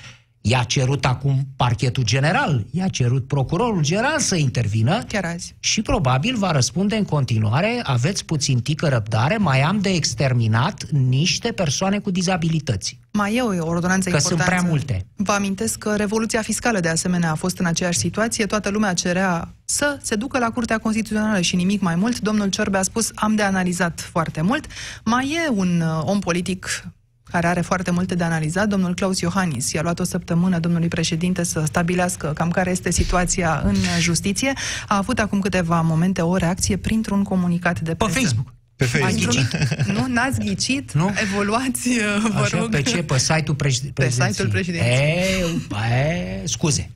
I-a 0.43 0.63
cerut 0.63 1.05
acum 1.05 1.47
parchetul 1.57 2.05
general, 2.05 2.65
i-a 2.71 2.89
cerut 2.89 3.27
procurorul 3.27 3.83
general 3.83 4.19
să 4.19 4.35
intervină 4.37 5.03
Chiar 5.09 5.25
azi. 5.25 5.55
și 5.61 5.83
probabil 5.83 6.37
va 6.37 6.51
răspunde 6.53 6.97
în 6.97 7.05
continuare, 7.05 7.81
aveți 7.83 8.25
puțin 8.25 8.61
tică 8.61 8.89
răbdare, 8.89 9.37
mai 9.37 9.61
am 9.61 9.81
de 9.81 9.89
exterminat 9.89 10.85
niște 10.91 11.53
persoane 11.53 11.99
cu 11.99 12.11
dizabilități. 12.11 12.99
Mai 13.13 13.35
e 13.35 13.41
o 13.41 13.67
ordonanță 13.67 14.11
Că 14.11 14.19
sunt 14.19 14.31
importantă. 14.31 14.61
prea 14.61 14.71
multe. 14.71 15.07
Vă 15.17 15.33
amintesc 15.33 15.79
că 15.79 15.97
Revoluția 15.97 16.43
Fiscală 16.43 16.81
de 16.81 16.89
asemenea 16.89 17.31
a 17.31 17.35
fost 17.35 17.59
în 17.59 17.67
aceeași 17.67 17.99
situație. 17.99 18.47
Toată 18.47 18.69
lumea 18.69 18.95
cerea 18.95 19.55
să 19.65 19.99
se 20.03 20.15
ducă 20.15 20.39
la 20.39 20.51
Curtea 20.51 20.79
Constituțională 20.79 21.41
și 21.41 21.57
nimic 21.57 21.81
mai 21.81 21.95
mult. 21.95 22.21
Domnul 22.21 22.49
Ciorbe 22.49 22.77
a 22.79 22.83
spus, 22.83 23.11
am 23.15 23.35
de 23.35 23.43
analizat 23.43 24.01
foarte 24.01 24.41
mult. 24.41 24.67
Mai 25.05 25.39
e 25.47 25.49
un 25.49 25.81
uh, 25.81 26.03
om 26.05 26.19
politic 26.19 26.85
care 27.31 27.47
are 27.47 27.61
foarte 27.61 27.91
multe 27.91 28.15
de 28.15 28.25
analizat, 28.25 28.69
domnul 28.69 28.95
Claus 28.95 29.21
Iohannis. 29.21 29.73
I-a 29.73 29.83
luat 29.83 29.99
o 29.99 30.05
săptămână 30.05 30.59
domnului 30.59 30.89
președinte 30.89 31.43
să 31.45 31.63
stabilească 31.67 32.33
cam 32.35 32.51
care 32.51 32.71
este 32.71 32.91
situația 32.91 33.63
în 33.65 33.75
justiție. 34.01 34.53
A 34.89 34.97
avut 34.97 35.19
acum 35.19 35.41
câteva 35.41 35.81
momente 35.81 36.21
o 36.23 36.37
reacție 36.37 36.77
printr-un 36.77 37.23
comunicat 37.23 37.81
de 37.81 37.95
Pe 37.95 38.05
presă. 38.05 38.19
Facebook. 38.21 38.55
Pe 38.77 38.85
Ați 38.85 38.93
Facebook. 38.97 39.31
ghicit? 39.35 39.85
Nu? 39.87 40.07
N-ați 40.09 40.41
ghicit? 40.41 40.93
Nu? 40.93 41.11
Evoluați, 41.23 41.89
uh, 41.89 42.31
vă 42.35 42.41
Așa, 42.41 42.59
rog. 42.59 42.71
pe 42.71 42.83
ce? 42.83 43.03
Pe 43.03 43.19
site-ul 43.19 43.57
președ- 43.57 43.91
președinției. 43.95 44.31
site-ul 44.31 44.49
președinției. 44.49 44.93
E, 44.93 45.85
e, 45.95 46.47
scuze. 46.47 46.91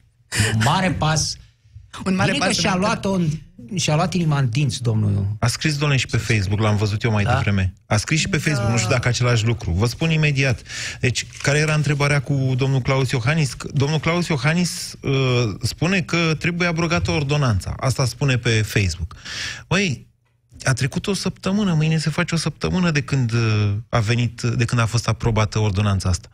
Un 0.55 0.61
mare 0.65 0.91
pas. 0.93 1.37
Un 2.07 2.15
mare 2.15 2.31
Bine 2.33 2.45
pas 2.45 2.55
că 2.55 2.61
și-a 2.61 2.73
înainte. 2.75 3.09
luat, 3.09 3.21
în, 3.21 3.29
și-a 3.79 3.95
luat 3.95 4.15
inima 4.15 4.39
în 4.39 4.49
dinți, 4.51 4.83
domnul. 4.83 5.27
A 5.39 5.47
scris, 5.47 5.77
domnule, 5.77 5.99
și 6.01 6.07
pe 6.07 6.17
Facebook, 6.17 6.61
l-am 6.61 6.77
văzut 6.77 7.03
eu 7.03 7.11
mai 7.11 7.25
Da? 7.25 7.35
devreme. 7.35 7.73
A 7.87 7.97
scris 7.97 8.19
și 8.21 8.29
pe 8.29 8.37
Facebook, 8.37 8.71
nu 8.71 8.77
știu 8.77 8.91
dacă 8.91 9.09
același 9.09 9.45
lucru. 9.47 9.71
Vă 9.71 9.87
spun 9.87 10.11
imediat. 10.11 10.63
Deci, 11.01 11.27
care 11.43 11.59
era 11.59 11.75
întrebarea 11.75 12.21
cu 12.21 12.53
domnul 12.57 12.81
Claus 12.81 13.11
Iohannis? 13.11 13.57
Domnul 13.73 13.99
Claus 13.99 14.27
Iohannis 14.29 14.95
uh, 15.01 15.13
spune 15.63 16.01
că 16.01 16.35
trebuie 16.39 16.69
abrogată 16.69 17.11
ordonanța. 17.11 17.75
Asta 17.77 18.05
spune 18.05 18.37
pe 18.39 18.51
Facebook. 18.51 19.15
Băi, 19.69 20.07
a 20.63 20.73
trecut 20.73 21.07
o 21.07 21.15
săptămână, 21.15 21.75
mâine 21.75 21.99
se 21.99 22.11
face 22.11 22.35
o 22.35 22.39
săptămână 22.39 22.91
de 22.91 23.01
când 23.01 23.33
uh, 23.33 23.73
a 23.89 23.99
venit, 23.99 24.43
de 24.43 24.65
când 24.65 24.81
a 24.81 24.87
fost 24.87 25.09
aprobată 25.09 25.59
ordonanța 25.59 26.09
asta. 26.09 26.29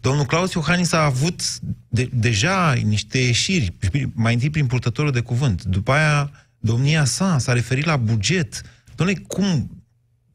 Domnul 0.00 0.24
Claus 0.24 0.52
Iohannis 0.52 0.92
a 0.92 1.04
avut 1.04 1.42
de, 1.88 2.10
deja 2.12 2.72
niște 2.72 3.18
ieșiri, 3.18 3.76
mai 4.12 4.32
întâi 4.32 4.50
prin 4.50 4.66
purtătorul 4.66 5.10
de 5.10 5.20
cuvânt, 5.20 5.62
după 5.62 5.92
aia 5.92 6.30
domnia 6.58 7.04
sa 7.04 7.38
s-a 7.38 7.52
referit 7.52 7.84
la 7.84 7.96
buget. 7.96 8.62
Domnule, 8.94 9.20
cum, 9.26 9.70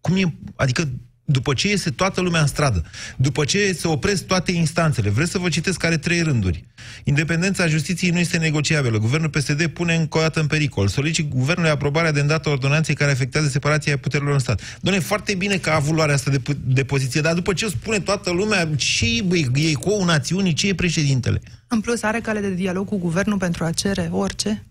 cum 0.01 0.15
e, 0.15 0.35
adică 0.55 0.89
după 1.25 1.53
ce 1.53 1.67
iese 1.67 1.89
toată 1.89 2.21
lumea 2.21 2.41
în 2.41 2.47
stradă, 2.47 2.83
după 3.17 3.45
ce 3.45 3.73
se 3.73 3.87
opresc 3.87 4.25
toate 4.25 4.51
instanțele, 4.51 5.09
vreți 5.09 5.31
să 5.31 5.37
vă 5.37 5.49
citesc 5.49 5.77
care 5.77 5.97
trei 5.97 6.21
rânduri. 6.21 6.63
Independența 7.03 7.67
justiției 7.67 8.11
nu 8.11 8.19
este 8.19 8.37
negociabilă. 8.37 8.97
Guvernul 8.97 9.29
PSD 9.29 9.67
pune 9.67 9.95
încă 9.95 10.17
o 10.17 10.21
dată 10.21 10.39
în 10.39 10.47
pericol. 10.47 10.87
Solicit 10.87 11.29
guvernului 11.29 11.71
aprobarea 11.71 12.11
de 12.11 12.19
îndată 12.19 12.49
ordonanței 12.49 12.95
care 12.95 13.11
afectează 13.11 13.47
separația 13.47 13.97
puterilor 13.97 14.33
în 14.33 14.39
stat. 14.39 14.61
Doamne, 14.81 15.01
foarte 15.01 15.35
bine 15.35 15.57
că 15.57 15.69
a 15.69 15.75
avut 15.75 15.95
luarea 15.95 16.15
asta 16.15 16.31
de, 16.31 16.39
pu- 16.39 16.57
de 16.65 16.83
poziție, 16.83 17.21
dar 17.21 17.33
după 17.33 17.53
ce 17.53 17.67
spune 17.67 17.99
toată 17.99 18.31
lumea, 18.31 18.69
ce 18.75 19.21
băi, 19.25 19.49
e 19.53 19.73
cu 19.73 20.03
națiunii, 20.03 20.53
ce 20.53 20.67
e 20.67 20.75
președintele? 20.75 21.41
În 21.67 21.81
plus, 21.81 22.03
are 22.03 22.19
cale 22.19 22.39
de 22.39 22.53
dialog 22.53 22.87
cu 22.87 22.97
guvernul 22.97 23.37
pentru 23.37 23.63
a 23.63 23.71
cere 23.71 24.09
orice? 24.11 24.65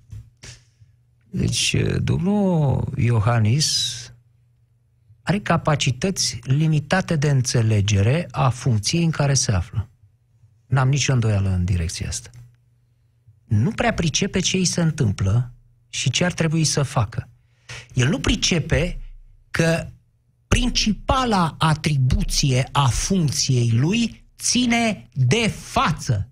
Deci, 1.30 1.76
domnul 2.02 2.84
Iohannis 2.96 4.03
are 5.24 5.40
capacități 5.40 6.38
limitate 6.42 7.16
de 7.16 7.30
înțelegere 7.30 8.28
a 8.30 8.48
funcției 8.48 9.04
în 9.04 9.10
care 9.10 9.34
se 9.34 9.52
află. 9.52 9.90
N-am 10.66 10.88
nicio 10.88 11.12
îndoială 11.12 11.48
în 11.48 11.64
direcția 11.64 12.08
asta. 12.08 12.30
Nu 13.44 13.70
prea 13.70 13.94
pricepe 13.94 14.40
ce 14.40 14.56
îi 14.56 14.64
se 14.64 14.80
întâmplă 14.80 15.52
și 15.88 16.10
ce 16.10 16.24
ar 16.24 16.32
trebui 16.32 16.64
să 16.64 16.82
facă. 16.82 17.28
El 17.92 18.08
nu 18.08 18.20
pricepe 18.20 19.00
că 19.50 19.88
principala 20.48 21.54
atribuție 21.58 22.68
a 22.72 22.86
funcției 22.86 23.70
lui 23.70 24.24
ține 24.38 25.08
de 25.12 25.48
față. 25.48 26.28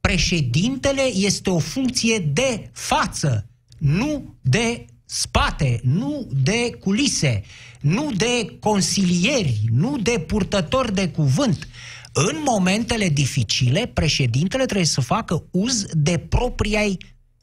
Președintele 0.00 1.02
este 1.02 1.50
o 1.50 1.58
funcție 1.58 2.18
de 2.18 2.70
față, 2.72 3.46
nu 3.78 4.36
de 4.40 4.84
spate, 5.10 5.80
nu 5.82 6.28
de 6.42 6.76
culise, 6.80 7.42
nu 7.80 8.10
de 8.16 8.56
consilieri, 8.60 9.60
nu 9.70 9.98
de 9.98 10.24
purtători 10.26 10.94
de 10.94 11.08
cuvânt. 11.08 11.68
În 12.12 12.42
momentele 12.44 13.08
dificile, 13.08 13.86
președintele 13.86 14.64
trebuie 14.64 14.86
să 14.86 15.00
facă 15.00 15.44
uz 15.50 15.84
de 15.92 16.18
propria 16.18 16.80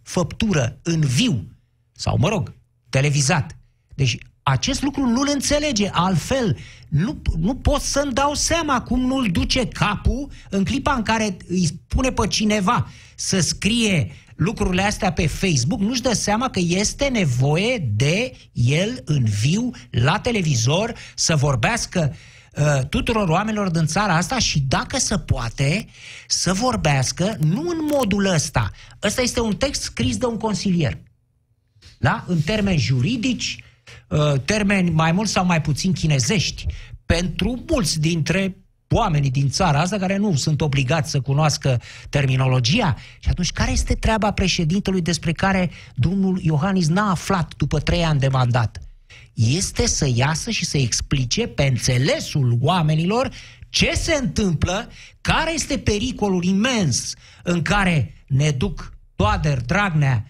făptură 0.01 0.79
în 0.83 0.99
viu, 0.99 1.47
sau 1.91 2.17
mă 2.17 2.29
rog, 2.29 2.53
televizat. 2.89 3.57
Deci 3.95 4.17
acest 4.43 4.81
lucru 4.81 5.05
nu-l 5.05 5.29
înțelege, 5.33 5.89
altfel 5.91 6.57
nu, 6.89 7.21
nu 7.37 7.55
pot 7.55 7.81
să-mi 7.81 8.13
dau 8.13 8.33
seama 8.33 8.81
cum 8.81 8.99
nu-l 8.99 9.31
duce 9.31 9.67
capul 9.67 10.29
în 10.49 10.63
clipa 10.63 10.93
în 10.93 11.01
care 11.01 11.37
îi 11.47 11.74
spune 11.95 12.11
pe 12.11 12.27
cineva 12.27 12.89
să 13.15 13.39
scrie 13.39 14.11
lucrurile 14.35 14.81
astea 14.81 15.11
pe 15.11 15.27
Facebook, 15.27 15.79
nu-și 15.79 16.01
dă 16.01 16.13
seama 16.13 16.49
că 16.49 16.59
este 16.63 17.07
nevoie 17.07 17.91
de 17.95 18.33
el 18.51 19.01
în 19.05 19.23
viu, 19.23 19.71
la 19.89 20.19
televizor, 20.19 20.93
să 21.15 21.35
vorbească 21.35 22.15
uh, 22.55 22.87
tuturor 22.89 23.29
oamenilor 23.29 23.69
din 23.69 23.85
țara 23.85 24.15
asta 24.15 24.39
și 24.39 24.59
dacă 24.59 24.97
se 24.97 25.17
poate 25.17 25.87
să 26.27 26.53
vorbească 26.53 27.37
nu 27.39 27.61
în 27.61 27.77
modul 27.91 28.25
ăsta. 28.25 28.71
Ăsta 29.03 29.21
este 29.21 29.39
un 29.39 29.55
text 29.55 29.81
scris 29.81 30.17
de 30.17 30.25
un 30.25 30.37
consilier. 30.37 30.97
Da? 31.97 32.23
În 32.27 32.39
termeni 32.41 32.77
juridici, 32.77 33.63
uh, 34.09 34.39
termeni 34.45 34.89
mai 34.89 35.11
mult 35.11 35.29
sau 35.29 35.45
mai 35.45 35.61
puțin 35.61 35.93
chinezești, 35.93 36.65
pentru 37.05 37.63
mulți 37.67 37.99
dintre 37.99 38.64
oamenii 38.89 39.31
din 39.31 39.49
țara 39.49 39.79
asta 39.79 39.97
care 39.97 40.17
nu 40.17 40.35
sunt 40.35 40.61
obligați 40.61 41.11
să 41.11 41.21
cunoască 41.21 41.81
terminologia. 42.09 42.95
Și 43.19 43.29
atunci, 43.29 43.51
care 43.51 43.71
este 43.71 43.93
treaba 43.93 44.31
președintelui 44.31 45.01
despre 45.01 45.31
care 45.31 45.71
domnul 45.95 46.39
Iohannis 46.41 46.87
n-a 46.87 47.09
aflat 47.09 47.53
după 47.57 47.79
trei 47.79 48.03
ani 48.03 48.19
de 48.19 48.27
mandat? 48.27 48.79
Este 49.33 49.87
să 49.87 50.09
iasă 50.13 50.49
și 50.49 50.65
să 50.65 50.77
explice 50.77 51.47
pe 51.47 51.63
înțelesul 51.63 52.57
oamenilor 52.61 53.31
ce 53.69 53.91
se 53.93 54.13
întâmplă, 54.13 54.89
care 55.21 55.53
este 55.53 55.77
pericolul 55.77 56.43
imens 56.43 57.13
în 57.43 57.61
care 57.61 58.23
ne 58.27 58.51
duc 58.51 58.93
Toader, 59.15 59.61
Dragnea 59.61 60.25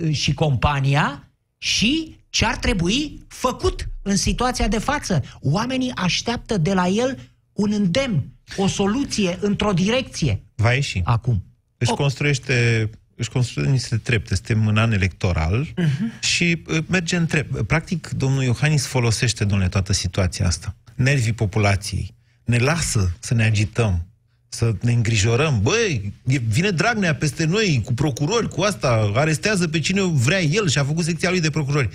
uh, 0.00 0.14
și 0.14 0.34
compania 0.34 1.30
și 1.58 2.16
ce 2.28 2.44
ar 2.44 2.56
trebui 2.56 3.24
făcut 3.28 3.88
în 4.02 4.16
situația 4.16 4.68
de 4.68 4.78
față. 4.78 5.22
Oamenii 5.40 5.92
așteaptă 5.94 6.58
de 6.58 6.74
la 6.74 6.86
el 6.86 7.18
un 7.62 7.72
îndemn, 7.72 8.24
o 8.56 8.66
soluție 8.66 9.38
într-o 9.40 9.72
direcție. 9.72 10.42
Va 10.54 10.72
ieși. 10.72 11.00
Acum. 11.04 11.44
Își 11.78 11.90
construiește 11.90 12.90
își 13.16 13.30
construiește 13.30 13.72
niște 13.72 13.96
trepte. 13.96 14.34
Suntem 14.34 14.66
în 14.66 14.76
an 14.76 14.92
electoral 14.92 15.66
uh-huh. 15.66 16.20
și 16.20 16.62
uh, 16.66 16.78
merge 16.88 17.16
în 17.16 17.26
trepte. 17.26 17.64
Practic, 17.64 18.08
domnul 18.08 18.42
Iohannis 18.42 18.86
folosește, 18.86 19.44
domnule, 19.44 19.68
toată 19.68 19.92
situația 19.92 20.46
asta. 20.46 20.76
Nervii 20.94 21.32
populației. 21.32 22.14
Ne 22.44 22.58
lasă 22.58 23.16
să 23.18 23.34
ne 23.34 23.44
agităm, 23.44 24.06
să 24.54 24.72
ne 24.80 24.92
îngrijorăm. 24.92 25.58
Băi, 25.62 26.12
e- 26.26 26.40
vine 26.48 26.70
Dragnea 26.70 27.14
peste 27.14 27.44
noi 27.44 27.82
cu 27.84 27.94
procurori, 27.94 28.48
cu 28.48 28.60
asta, 28.62 29.10
arestează 29.14 29.68
pe 29.68 29.78
cine 29.80 30.00
vrea 30.14 30.40
el 30.42 30.68
și 30.68 30.78
a 30.78 30.84
făcut 30.84 31.04
secția 31.04 31.30
lui 31.30 31.40
de 31.40 31.50
procurori. 31.50 31.88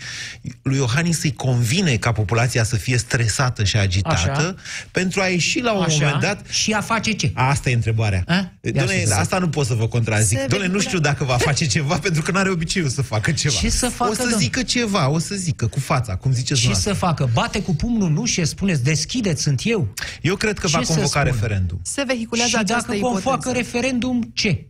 Lui 0.61 0.77
Iohannis 0.77 1.23
îi 1.23 1.33
convine 1.33 1.95
ca 1.95 2.11
populația 2.11 2.63
să 2.63 2.75
fie 2.75 2.97
stresată 2.97 3.63
și 3.63 3.77
agitată 3.77 4.31
Așa. 4.31 4.55
pentru 4.91 5.21
a 5.21 5.25
ieși 5.25 5.59
la 5.61 5.73
un 5.73 5.83
Așa. 5.83 5.97
moment 6.03 6.21
dat 6.21 6.45
Și 6.49 6.71
a 6.71 6.81
face 6.81 7.11
ce? 7.11 7.31
Asta 7.33 7.69
e 7.69 7.73
întrebarea. 7.73 8.23
A? 8.27 8.33
Ia 8.33 8.71
Doamne, 8.73 9.03
să- 9.05 9.13
asta 9.13 9.37
nu 9.37 9.49
pot 9.49 9.65
să 9.65 9.73
vă 9.73 9.87
contrazic. 9.87 10.37
Se 10.39 10.45
Doamne, 10.47 10.67
nu 10.67 10.73
vehicula- 10.73 10.87
știu 10.87 10.99
dacă 10.99 11.23
va 11.23 11.37
face 11.37 11.65
ceva, 11.67 11.97
pentru 12.07 12.21
că 12.21 12.31
nu 12.31 12.37
are 12.37 12.49
obiceiul 12.49 12.89
să 12.89 13.01
facă 13.01 13.31
ceva. 13.31 13.55
Ce 13.59 13.69
să 13.69 13.87
facă, 13.87 14.11
O 14.11 14.13
să 14.13 14.19
domnule? 14.21 14.41
zică 14.43 14.63
ceva, 14.63 15.09
o 15.09 15.19
să 15.19 15.35
zică 15.35 15.67
cu 15.67 15.79
fața, 15.79 16.15
cum 16.15 16.31
ziceți 16.31 16.59
Ce 16.61 16.67
dumneavoastră. 16.67 16.91
să 16.93 16.97
facă? 17.05 17.29
Bate 17.33 17.61
cu 17.61 17.75
pumnul 17.75 18.09
nu 18.11 18.25
și 18.25 18.45
spuneți, 18.45 18.83
deschideți, 18.83 19.41
sunt 19.41 19.61
eu. 19.63 19.93
Eu 20.21 20.35
cred 20.35 20.59
că 20.59 20.67
va 20.67 20.79
Ce 20.79 20.85
să 20.85 20.91
convoca 20.91 21.19
spun? 21.19 21.31
referendum. 21.31 21.79
Se 21.83 22.03
vehiculează 22.07 22.45
și 22.47 22.55
această 22.55 22.85
dacă 22.87 22.97
ipoteză. 22.97 23.21
convoacă 23.23 23.51
referendum, 23.57 24.31
ce? 24.33 24.65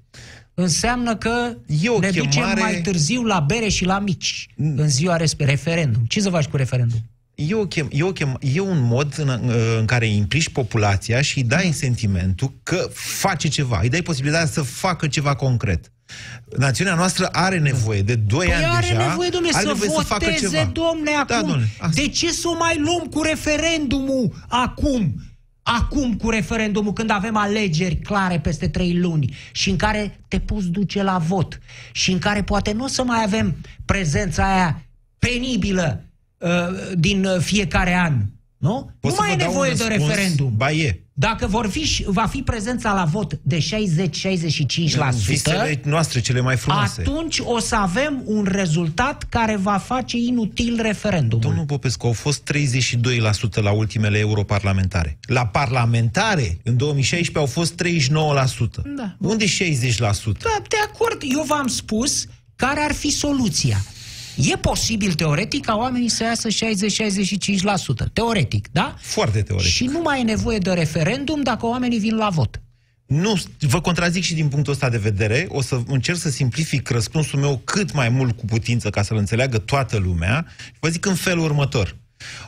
Înseamnă 0.53 1.15
că 1.15 1.53
E 1.81 1.89
o 1.89 1.99
ne 1.99 2.07
ducem 2.07 2.29
chemare- 2.29 2.61
mai 2.61 2.81
târziu 2.81 3.23
la 3.23 3.39
bere 3.39 3.69
și 3.69 3.85
la 3.85 3.99
mici 3.99 4.47
în 4.55 4.89
ziua 4.89 5.15
respe- 5.17 5.45
referendum. 5.45 6.05
Ce 6.07 6.21
să 6.21 6.29
faci 6.29 6.45
cu 6.45 6.55
referendum? 6.57 6.99
E, 7.35 7.53
o 7.53 7.65
chem, 7.65 7.87
e, 7.91 8.03
o 8.03 8.11
chem, 8.11 8.37
e 8.53 8.59
un 8.59 8.81
mod 8.81 9.13
în, 9.17 9.51
în 9.79 9.85
care 9.85 10.05
îi 10.05 10.15
implici 10.15 10.49
populația 10.49 11.21
și 11.21 11.37
îi 11.37 11.43
dai 11.43 11.71
sentimentul 11.73 12.53
că 12.63 12.89
face 12.93 13.47
ceva, 13.47 13.79
îi 13.81 13.89
dai 13.89 14.01
posibilitatea 14.01 14.47
să 14.47 14.61
facă 14.61 15.07
ceva 15.07 15.35
concret. 15.35 15.91
Națiunea 16.57 16.95
noastră 16.95 17.25
are 17.31 17.59
nevoie 17.59 18.01
de 18.01 18.15
2 18.15 18.45
Păi 18.45 18.55
ani 18.55 18.65
are 18.65 18.87
deja, 18.87 19.07
nevoie, 19.07 19.29
domnule, 19.29 19.53
are 19.55 19.65
să 19.65 19.71
nevoie 19.71 19.89
să 19.89 20.01
facă 20.01 20.23
voteze, 20.25 20.47
ceva. 20.57 20.71
domne, 20.73 21.11
acum. 21.11 21.25
Da, 21.35 21.39
domnule, 21.41 21.67
asta. 21.79 22.01
de 22.01 22.07
ce 22.07 22.31
să 22.31 22.47
o 22.47 22.55
mai 22.57 22.77
luăm 22.79 23.07
cu 23.09 23.21
referendumul 23.21 24.33
acum? 24.47 25.15
Acum 25.75 26.15
cu 26.15 26.29
referendumul, 26.29 26.93
când 26.93 27.09
avem 27.09 27.35
alegeri 27.35 27.95
clare 27.95 28.39
peste 28.39 28.67
trei 28.67 28.97
luni 28.97 29.35
și 29.51 29.69
în 29.69 29.75
care 29.75 30.19
te 30.27 30.39
poți 30.39 30.67
duce 30.67 31.03
la 31.03 31.17
vot 31.17 31.59
și 31.91 32.11
în 32.11 32.19
care 32.19 32.43
poate 32.43 32.71
nu 32.71 32.83
o 32.83 32.87
să 32.87 33.03
mai 33.03 33.23
avem 33.23 33.55
prezența 33.85 34.53
aia 34.53 34.81
penibilă 35.19 36.03
uh, 36.37 36.49
din 36.95 37.25
uh, 37.25 37.39
fiecare 37.39 37.93
an. 37.93 38.21
Nu? 38.57 38.91
Pot 38.99 39.11
nu 39.11 39.17
să 39.17 39.21
mai 39.21 39.29
vă 39.29 39.33
e 39.33 39.37
dau 39.37 39.47
un 39.47 39.51
nevoie 39.53 39.73
de 39.73 39.83
răspuns? 39.87 40.09
referendum. 40.09 40.53
Ba 40.55 40.71
e. 40.71 40.99
Dacă 41.13 41.47
vor 41.47 41.67
fi, 41.69 41.83
și- 41.83 42.03
va 42.07 42.25
fi 42.25 42.41
prezența 42.41 42.93
la 42.93 43.03
vot 43.05 43.39
de 43.43 43.59
60-65%, 43.59 45.25
Visele 45.25 45.81
noastre 45.83 46.19
cele 46.19 46.41
mai 46.41 46.55
frumoase. 46.55 47.01
atunci 47.01 47.39
o 47.43 47.59
să 47.59 47.75
avem 47.75 48.21
un 48.25 48.47
rezultat 48.51 49.23
care 49.29 49.55
va 49.55 49.77
face 49.77 50.17
inutil 50.17 50.79
referendumul. 50.81 51.43
Domnul 51.45 51.65
Popescu, 51.65 52.05
au 52.07 52.13
fost 52.13 52.41
32% 52.43 53.61
la 53.61 53.71
ultimele 53.71 54.17
europarlamentare. 54.17 55.17
La 55.27 55.45
parlamentare, 55.45 56.57
în 56.63 56.77
2016, 56.77 57.37
au 57.37 57.45
fost 57.45 57.73
39%. 57.73 58.81
Da. 58.95 59.15
Unde 59.19 59.45
60%? 59.45 60.41
Da, 60.41 60.61
de 60.67 60.75
acord, 60.91 61.21
eu 61.21 61.43
v-am 61.47 61.67
spus 61.67 62.25
care 62.55 62.79
ar 62.79 62.93
fi 62.93 63.09
soluția. 63.09 63.77
E 64.37 64.57
posibil, 64.57 65.13
teoretic, 65.13 65.65
ca 65.65 65.75
oamenii 65.75 66.09
să 66.09 66.23
iasă 66.23 66.47
60-65%. 66.49 68.11
Teoretic, 68.13 68.67
da? 68.71 68.95
Foarte 68.99 69.41
teoretic. 69.41 69.71
Și 69.71 69.85
nu 69.85 70.01
mai 70.01 70.19
e 70.19 70.23
nevoie 70.23 70.57
de 70.57 70.71
referendum 70.71 71.43
dacă 71.43 71.65
oamenii 71.65 71.99
vin 71.99 72.15
la 72.15 72.29
vot. 72.29 72.61
Nu, 73.05 73.41
vă 73.59 73.81
contrazic 73.81 74.23
și 74.23 74.33
din 74.33 74.47
punctul 74.47 74.73
ăsta 74.73 74.89
de 74.89 74.97
vedere. 74.97 75.45
O 75.49 75.61
să 75.61 75.79
încerc 75.87 76.17
să 76.17 76.29
simplific 76.29 76.89
răspunsul 76.89 77.39
meu 77.39 77.61
cât 77.63 77.93
mai 77.93 78.09
mult 78.09 78.37
cu 78.37 78.45
putință 78.45 78.89
ca 78.89 79.01
să-l 79.01 79.17
înțeleagă 79.17 79.57
toată 79.57 79.97
lumea. 79.97 80.45
Vă 80.79 80.89
zic 80.89 81.05
în 81.05 81.15
felul 81.15 81.43
următor. 81.43 81.97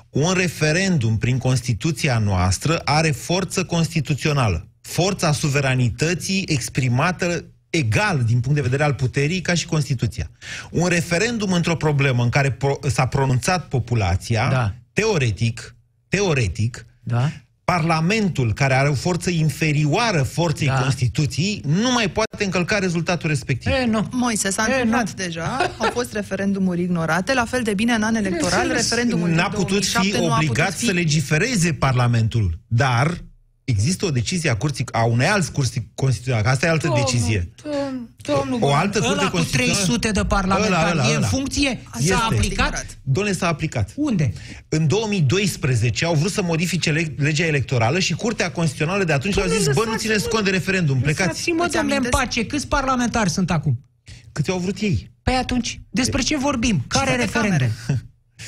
Un 0.09 0.33
referendum 0.33 1.17
prin 1.17 1.37
Constituția 1.37 2.17
noastră 2.17 2.81
are 2.83 3.11
forță 3.11 3.65
constituțională. 3.65 4.67
Forța 4.81 5.31
suveranității 5.31 6.43
exprimată 6.47 7.45
egal 7.69 8.23
din 8.25 8.39
punct 8.39 8.55
de 8.55 8.61
vedere 8.61 8.83
al 8.83 8.93
puterii 8.93 9.41
ca 9.41 9.53
și 9.53 9.65
Constituția. 9.65 10.29
Un 10.71 10.87
referendum 10.87 11.51
într-o 11.51 11.75
problemă 11.75 12.23
în 12.23 12.29
care 12.29 12.51
pro- 12.51 12.79
s-a 12.87 13.05
pronunțat 13.05 13.67
populația, 13.67 14.49
Da. 14.49 14.73
teoretic, 14.93 15.75
teoretic, 16.07 16.85
Da? 17.03 17.31
Parlamentul, 17.63 18.53
care 18.53 18.73
are 18.73 18.89
o 18.89 18.93
forță 18.93 19.29
inferioară 19.29 20.21
forței 20.23 20.67
Da. 20.67 20.73
Constituției, 20.81 21.61
nu 21.65 21.91
mai 21.91 22.09
poate 22.09 22.43
încălca 22.43 22.79
rezultatul 22.79 23.29
respectiv. 23.29 23.71
E, 23.71 23.85
nu. 23.85 24.07
Moise, 24.11 24.49
s-a 24.49 24.65
E, 24.69 24.73
întâmplat 24.73 25.07
nu. 25.07 25.23
deja, 25.23 25.57
au 25.77 25.89
fost 25.93 26.13
referendumuri 26.13 26.81
ignorate, 26.81 27.33
la 27.33 27.45
fel 27.45 27.61
de 27.63 27.73
bine 27.73 27.93
în 27.93 28.03
an 28.03 28.15
electoral, 28.15 28.49
Bineînțeles. 28.61 28.89
referendumul 28.89 29.29
N-a 29.29 29.35
din 29.49 29.51
putut 29.51 29.67
2007 29.67 30.07
fi 30.07 30.17
nu 30.17 30.31
a 30.31 30.35
obligat 30.35 30.65
putut 30.65 30.79
fi... 30.79 30.85
să 30.85 30.91
legifereze 30.91 31.73
Parlamentul, 31.73 32.59
dar 32.67 33.17
există 33.69 34.05
o 34.05 34.09
decizie 34.11 34.49
a 34.49 34.55
curții, 34.57 34.85
a 34.91 35.03
unei 35.03 35.27
alți 35.27 35.51
curți 35.51 35.87
constituționale, 35.95 36.43
că 36.43 36.49
asta 36.49 36.65
e 36.65 36.69
altă 36.69 36.91
decizie. 36.95 37.51
Domnul, 37.63 38.09
domnul, 38.21 38.59
O 38.69 38.73
altă 38.73 38.99
curte 38.99 39.13
ăla 39.13 39.29
cu 39.29 39.35
constituțională- 39.35 39.73
300 39.83 40.11
de 40.11 40.23
parlamentari 40.25 40.81
Ăla, 40.91 40.91
ăla, 40.91 41.03
e 41.07 41.09
în 41.11 41.15
ăla. 41.15 41.27
funcție? 41.27 41.83
Este. 41.99 42.11
S-a 42.13 42.23
aplicat? 42.31 42.45
Ignorat. 42.67 42.97
Doamne, 43.03 43.31
s-a 43.31 43.47
aplicat. 43.47 43.91
Unde? 43.95 44.33
În 44.69 44.87
2012 44.87 46.05
au 46.05 46.13
vrut 46.15 46.31
să 46.31 46.41
modifice 46.41 46.91
le- 46.91 47.13
legea 47.17 47.45
electorală 47.45 47.99
și 47.99 48.13
Curtea 48.13 48.51
Constituțională 48.51 49.03
de 49.03 49.13
atunci 49.13 49.35
le-a 49.35 49.47
zis, 49.47 49.67
bă, 49.73 49.83
nu 49.85 49.95
țineți 49.97 50.29
cont 50.29 50.43
de 50.43 50.49
referendum, 50.49 50.99
plecați. 50.99 51.27
Lăsați-mă, 51.27 51.63
Îți 51.63 51.73
domnule, 51.73 51.95
în 51.95 51.99
amintesc? 52.01 52.23
pace. 52.23 52.45
Câți 52.45 52.67
parlamentari 52.67 53.29
sunt 53.29 53.51
acum? 53.51 53.79
Câte 54.31 54.51
au 54.51 54.57
vrut 54.59 54.77
ei. 54.79 55.11
Păi 55.23 55.33
atunci, 55.35 55.81
despre 55.89 56.21
ce 56.21 56.37
vorbim? 56.37 56.83
Care 56.87 57.09
de 57.15 57.15
referendum? 57.23 57.67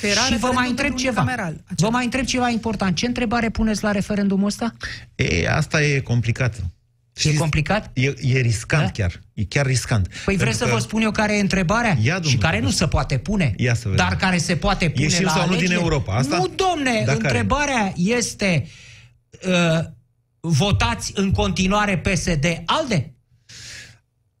Că 0.00 0.06
era 0.06 0.20
Și 0.20 0.28
vă 0.28 0.34
referendum 0.34 0.54
mai 0.54 0.68
întreb 0.68 0.86
pentru 0.88 1.04
ceva. 1.04 1.20
unicameral, 1.20 1.52
Vă 1.56 1.72
acela. 1.72 1.88
mai 1.90 2.04
întreb 2.04 2.24
ceva 2.24 2.48
important. 2.48 2.96
Ce 2.96 3.06
întrebare 3.06 3.50
puneți 3.50 3.82
la 3.82 3.90
referendumul 3.90 4.46
ăsta? 4.46 4.74
E, 5.14 5.48
asta 5.50 5.82
e 5.82 6.00
complicat. 6.00 6.54
E 7.24 7.34
complicat? 7.34 7.90
E, 7.92 8.14
e 8.20 8.40
riscant 8.40 8.84
Da? 8.84 8.90
chiar. 8.90 9.20
E 9.34 9.44
chiar 9.44 9.66
riscant. 9.66 10.06
Păi 10.08 10.18
Pentru 10.24 10.44
vreți 10.44 10.58
să 10.58 10.64
că 10.64 10.70
vă 10.70 10.78
spun 10.78 11.02
eu 11.02 11.10
care 11.10 11.36
e 11.36 11.40
întrebarea? 11.40 11.96
Ia, 12.02 12.12
domnule 12.14 12.30
și 12.30 12.36
care 12.36 12.56
nu 12.56 12.60
profesor. 12.62 12.86
se 12.88 12.92
poate 12.92 13.18
pune. 13.18 13.54
Ia 13.56 13.74
să 13.74 13.88
vedem. 13.88 14.04
dar 14.08 14.16
care 14.16 14.38
se 14.38 14.56
poate 14.56 14.88
pune 14.90 15.04
Ieșim 15.04 15.24
la 15.24 15.30
sau 15.30 15.40
nu 15.40 15.46
din 15.46 15.56
alegeri? 15.58 15.80
Europa? 15.80 16.14
Asta? 16.14 16.36
Nu, 16.36 16.46
domne, 16.56 16.92
Dar 17.06 17.16
care? 17.16 17.16
întrebarea 17.16 17.92
este 17.96 18.66
uh, 19.48 19.84
votați 20.40 21.12
în 21.14 21.30
continuare 21.30 21.98
PSD-ALDE? 21.98 23.14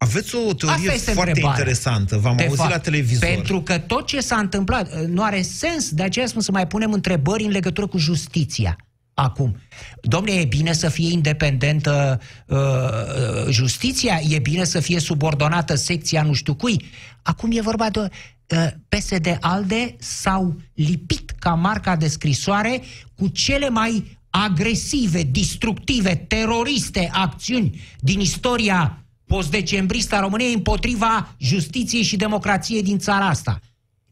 Aveți 0.02 0.34
o 0.34 0.52
teorie 0.52 0.76
Asta 0.76 0.92
este 0.92 1.12
foarte 1.12 1.30
întrebarea. 1.30 1.58
interesantă. 1.58 2.16
V-am 2.16 2.36
De 2.36 2.42
auzit 2.42 2.58
fapt, 2.58 2.70
la 2.70 2.78
televizor. 2.78 3.28
Pentru 3.28 3.62
că 3.62 3.78
tot 3.78 4.06
ce 4.06 4.20
s-a 4.20 4.36
întâmplat 4.36 4.94
uh, 4.94 5.06
nu 5.06 5.22
are 5.22 5.42
sens, 5.42 5.90
de 5.90 6.02
aceea 6.02 6.26
spun 6.26 6.42
să 6.42 6.52
mai 6.52 6.66
punem 6.66 6.92
întrebări 6.92 7.44
în 7.44 7.50
legătură 7.50 7.86
cu 7.86 7.98
justiția. 7.98 8.76
Acum, 9.14 9.56
domnule, 10.00 10.40
e 10.40 10.44
bine 10.44 10.72
să 10.72 10.88
fie 10.88 11.12
independentă 11.12 12.20
uh, 12.46 12.58
uh, 12.58 13.50
justiția, 13.50 14.20
e 14.28 14.38
bine 14.38 14.64
să 14.64 14.80
fie 14.80 15.00
subordonată 15.00 15.74
secția 15.74 16.22
nu 16.22 16.32
știu 16.32 16.54
cui. 16.54 16.84
Acum 17.22 17.50
e 17.52 17.60
vorba 17.60 17.90
de 17.90 18.00
uh, 18.00 18.66
PSD-ALDE 18.88 19.96
s-au 19.98 20.60
lipit 20.74 21.30
ca 21.38 21.54
marca 21.54 21.96
de 21.96 22.08
scrisoare 22.08 22.82
cu 23.14 23.28
cele 23.28 23.68
mai 23.68 24.18
agresive, 24.30 25.22
destructive, 25.22 26.14
teroriste 26.14 27.10
acțiuni 27.12 27.80
din 27.98 28.20
istoria 28.20 29.01
post-decembristă 29.32 30.14
a 30.14 30.20
României 30.20 30.52
împotriva 30.52 31.34
justiției 31.38 32.02
și 32.02 32.16
democrației 32.16 32.82
din 32.82 32.98
țara 32.98 33.26
asta. 33.26 33.60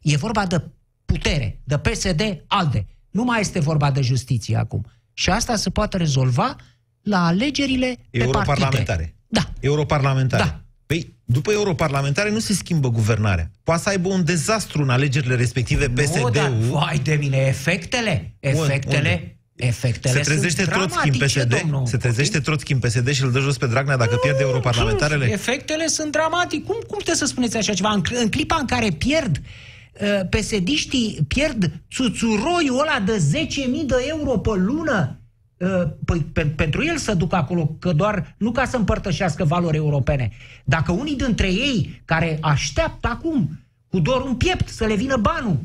E 0.01 0.17
vorba 0.17 0.45
de 0.45 0.61
putere, 1.05 1.61
de 1.63 1.77
PSD-ALDE. 1.77 2.85
Nu 3.09 3.23
mai 3.23 3.39
este 3.39 3.59
vorba 3.59 3.91
de 3.91 4.01
justiție 4.01 4.57
acum. 4.57 4.85
Și 5.13 5.29
asta 5.29 5.55
se 5.55 5.69
poate 5.69 5.97
rezolva 5.97 6.55
la 7.01 7.25
alegerile 7.25 7.97
pe 8.09 8.17
Europarlamentare. 8.19 8.83
partide. 8.83 9.15
Da. 9.27 9.53
Europarlamentare. 9.59 10.43
Da. 10.43 10.61
Păi, 10.85 11.15
după 11.25 11.51
europarlamentare 11.51 12.31
nu 12.31 12.39
se 12.39 12.53
schimbă 12.53 12.89
guvernarea. 12.89 13.51
Poate 13.63 13.81
să 13.81 13.89
aibă 13.89 14.09
un 14.09 14.25
dezastru 14.25 14.81
în 14.81 14.89
alegerile 14.89 15.35
respective 15.35 15.87
Nu, 15.87 16.29
dar, 16.29 16.49
PSD-ul. 16.49 16.69
vai 16.69 16.99
de 16.99 17.15
mine, 17.15 17.37
efectele, 17.37 18.35
efectele, 18.39 18.97
unde? 18.97 19.40
Efectele 19.65 20.13
Se 20.13 20.19
trezește 20.19 20.63
sunt 20.63 20.73
Troțchi 20.75 21.07
în 21.07 21.11
dramatice, 21.11 21.39
PSD? 21.39 21.59
domnul. 21.61 21.85
Se 21.85 21.97
trezește 21.97 22.39
Troțchi 22.39 22.73
în 22.73 22.79
PSD 22.79 23.09
și 23.09 23.23
îl 23.23 23.31
dă 23.31 23.39
jos 23.39 23.57
pe 23.57 23.67
Dragnea 23.67 23.97
dacă 23.97 24.15
pierde 24.15 24.41
europarlamentarele? 24.41 25.31
Efectele 25.31 25.87
sunt 25.87 26.11
dramatice. 26.11 26.63
Cum, 26.63 26.75
cum 26.87 26.97
puteți 26.97 27.17
să 27.17 27.25
spuneți 27.25 27.57
așa 27.57 27.73
ceva? 27.73 27.89
În, 27.89 28.01
în 28.21 28.29
clipa 28.29 28.55
în 28.59 28.65
care 28.65 28.89
pierd 28.89 29.37
uh, 29.37 30.27
pesediștii, 30.29 31.25
pierd 31.27 31.71
țuțuroiul 31.93 32.79
ăla 32.79 32.99
de 33.05 33.23
10.000 33.33 33.85
de 33.85 33.95
euro 34.07 34.37
pe 34.37 34.51
lună, 34.55 35.19
uh, 35.57 35.83
păi, 36.05 36.19
pe, 36.33 36.45
pentru 36.45 36.83
el 36.83 36.97
să 36.97 37.13
ducă 37.13 37.35
acolo, 37.35 37.75
că 37.79 37.91
doar 37.91 38.35
nu 38.37 38.51
ca 38.51 38.65
să 38.65 38.77
împărtășească 38.77 39.43
valori 39.43 39.77
europene. 39.77 40.31
Dacă 40.63 40.91
unii 40.91 41.15
dintre 41.15 41.47
ei 41.47 42.01
care 42.05 42.37
așteaptă 42.41 43.07
acum 43.07 43.49
cu 43.89 43.99
doar 43.99 44.21
un 44.21 44.35
piept 44.35 44.67
să 44.69 44.85
le 44.85 44.95
vină 44.95 45.17
banul, 45.17 45.59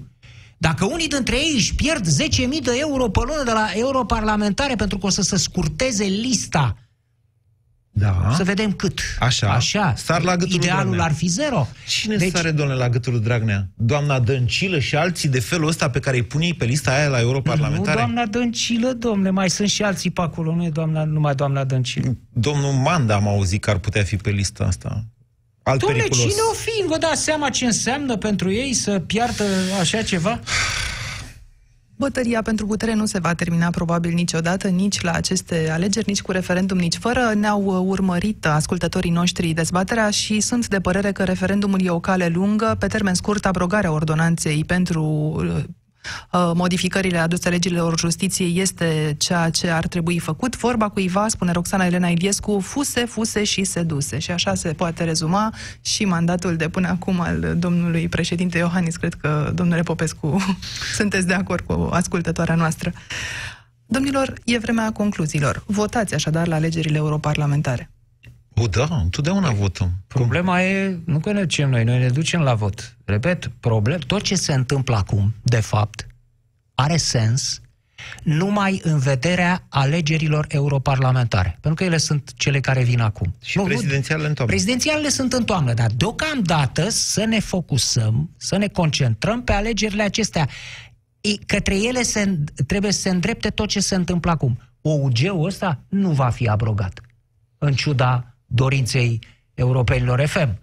dacă 0.59 0.85
unii 0.85 1.09
dintre 1.09 1.37
ei 1.37 1.53
își 1.55 1.75
pierd 1.75 2.07
10.000 2.07 2.63
de 2.63 2.71
euro 2.79 3.09
pe 3.09 3.21
lună 3.27 3.43
de 3.45 3.51
la 3.53 3.69
europarlamentare 3.75 4.75
pentru 4.75 4.99
că 4.99 5.07
o 5.07 5.11
să 5.11 5.23
se 5.23 5.37
scurteze 5.37 6.05
lista 6.05 6.77
Da. 7.91 8.33
să 8.37 8.45
vedem 8.45 8.73
cât. 8.73 9.01
Așa. 9.21 9.49
Așa. 9.53 9.95
Sar 9.97 10.23
la 10.23 10.37
gâtul 10.37 10.57
lui 10.57 10.65
Idealul 10.65 10.85
Dragnea. 10.85 11.05
ar 11.05 11.13
fi 11.13 11.27
zero. 11.27 11.69
Cine 11.89 12.17
Deci, 12.17 12.31
sare, 12.33 12.51
domnule, 12.51 12.79
la 12.79 12.89
gâtul 12.89 13.13
lui 13.13 13.23
Dragnea? 13.23 13.69
Doamna 13.77 14.21
Dăncilă 14.21 14.79
și 14.79 14.97
alții 14.97 15.29
de 15.29 15.41
felul 15.41 15.69
ăsta 15.69 15.91
pe 15.91 15.99
care 15.99 16.17
îi 16.17 16.23
pune 16.23 16.45
ei 16.47 16.55
pe 16.55 16.65
lista 16.65 16.91
aia 16.95 17.09
la 17.09 17.17
nu 17.17 17.23
europarlamentare? 17.23 17.97
doamna 17.97 18.27
Dăncilă, 18.27 18.93
domnule, 18.93 19.31
mai 19.31 19.51
sunt 19.51 19.69
și 19.69 19.83
alții 19.83 20.11
pe 20.11 20.21
acolo, 20.21 20.55
nu 20.55 20.65
e 20.65 20.71
doamna, 20.71 21.05
numai 21.05 21.35
doamna 21.35 21.65
Dăncilă. 21.65 22.17
Domnul 22.33 22.73
Manda 22.73 23.15
am 23.15 23.29
auzit 23.29 23.63
că 23.63 23.71
ar 23.71 23.79
putea 23.79 24.03
fi 24.03 24.17
pe 24.17 24.31
lista 24.31 24.65
asta. 24.65 25.05
Alt 25.69 25.81
Domnule, 25.81 26.03
periculos. 26.03 26.33
cine 26.33 26.43
o 26.51 26.55
fi? 26.55 26.87
Vă 26.87 26.99
dați 26.99 27.23
seama 27.23 27.51
ce 27.51 27.65
înseamnă 27.65 28.17
pentru 28.17 28.51
ei 28.51 28.73
să 28.73 29.03
piardă 29.07 29.45
așa 29.81 30.03
ceva? 30.03 30.41
Bătăria 31.97 32.43
pentru 32.43 32.67
putere 32.67 32.95
nu 32.95 33.07
se 33.07 33.19
va 33.19 33.35
termina 33.35 33.71
probabil 33.71 34.13
niciodată, 34.13 34.69
nici 34.69 35.01
la 35.01 35.13
aceste 35.13 35.71
alegeri, 35.71 36.09
nici 36.09 36.23
cu 36.23 36.33
referendum, 36.33 36.79
nici 36.79 36.97
fără. 36.97 37.33
Ne-au 37.35 37.65
uh, 37.65 37.85
urmărit 37.87 38.47
ascultătorii 38.47 39.11
noștri 39.11 39.53
dezbaterea 39.53 40.11
și 40.11 40.41
sunt 40.41 40.69
de 40.69 40.81
părere 40.81 41.13
că 41.13 41.25
referendumul 41.25 41.81
e 41.85 41.91
o 41.91 42.01
cale 42.01 42.29
lungă, 42.29 42.77
pe 42.79 42.87
termen 42.87 43.15
scurt, 43.15 43.47
abrogarea 43.47 43.93
ordonanței 43.93 44.65
pentru 44.65 45.03
uh, 45.37 45.55
uh, 45.57 45.63
modificările 46.55 47.19
aduse 47.19 47.49
legilor 47.49 47.99
justiției 47.99 48.61
este 48.61 49.15
ceea 49.19 49.51
ce 49.51 49.69
ar 49.69 49.87
trebui 49.87 50.19
făcut. 50.19 50.57
Vorba 50.57 50.89
cuiva, 50.89 51.29
spune 51.29 51.53
Roxana 51.53 51.85
Elena 51.85 52.09
Iliescu, 52.09 52.61
fuse, 52.61 53.05
fuse 53.05 53.45
și 53.45 53.65
seduse. 53.65 54.19
Și 54.19 54.31
așa 54.31 54.55
se 54.55 54.73
poate 54.73 55.05
rezuma 55.05 55.55
și 55.81 56.05
mandatul 56.05 56.57
de 56.57 56.69
până 56.69 56.89
acum 56.89 57.21
al 57.21 57.55
domnului 57.59 58.09
președinte 58.09 58.59
Iohannis. 58.59 58.97
Cred 58.97 59.15
că, 59.15 59.51
domnule 59.55 59.83
Popescu, 59.83 60.57
sunteți 60.99 61.27
de 61.27 61.35
acord 61.35 61.65
cu 61.67 61.89
ascultătoarea 61.93 62.55
noastră. 62.55 62.93
Domnilor, 63.87 64.33
e 64.45 64.59
vremea 64.59 64.93
concluziilor. 64.93 65.63
Votați 65.67 66.15
așadar 66.15 66.47
la 66.47 66.55
alegerile 66.55 66.97
europarlamentare. 66.97 67.91
O, 68.61 68.67
da, 68.67 68.89
întotdeauna 69.03 69.51
votăm. 69.51 69.93
Problema 70.07 70.63
e, 70.63 71.01
nu 71.05 71.19
că 71.19 71.33
ne 71.33 71.41
ducem 71.41 71.71
noi, 71.71 71.85
noi 71.85 71.99
ne 71.99 72.09
ducem 72.09 72.41
la 72.41 72.55
vot. 72.55 72.97
Repet, 73.05 73.51
problem, 73.61 73.99
tot 73.99 74.23
ce 74.23 74.35
se 74.35 74.53
întâmplă 74.53 74.97
acum, 74.97 75.35
de 75.43 75.61
fapt, 75.61 76.07
are 76.75 76.97
sens 76.97 77.61
numai 78.23 78.81
în 78.83 78.99
vederea 78.99 79.67
alegerilor 79.69 80.47
europarlamentare. 80.49 81.59
Pentru 81.61 81.75
că 81.75 81.85
ele 81.85 81.97
sunt 81.97 82.33
cele 82.35 82.61
care 82.61 82.83
vin 82.83 83.01
acum. 83.01 83.35
Și 83.43 83.59
prezidențialele 83.59 84.29
în 84.29 84.35
toamnă. 84.35 84.55
Prezidențialele 84.55 85.09
sunt 85.09 85.33
în 85.33 85.45
toamnă, 85.45 85.75
dar 85.75 85.91
deocamdată 85.91 86.89
să 86.89 87.25
ne 87.25 87.41
focusăm, 87.41 88.31
să 88.37 88.57
ne 88.57 88.69
concentrăm 88.69 89.43
pe 89.43 89.53
alegerile 89.53 90.03
acestea. 90.03 90.49
Către 91.47 91.77
ele 91.77 92.03
se, 92.03 92.39
trebuie 92.67 92.93
să 92.93 93.01
se 93.01 93.11
îndrepte 93.11 93.49
tot 93.49 93.69
ce 93.69 93.81
se 93.81 93.95
întâmplă 93.95 94.31
acum. 94.31 94.59
OUG-ul 94.81 95.47
ăsta 95.47 95.81
nu 95.89 96.11
va 96.11 96.29
fi 96.29 96.49
abrogat, 96.49 97.01
în 97.59 97.73
ciuda 97.73 98.36
dorinței 98.57 99.19
europenilor 99.55 100.27
FM. 100.27 100.59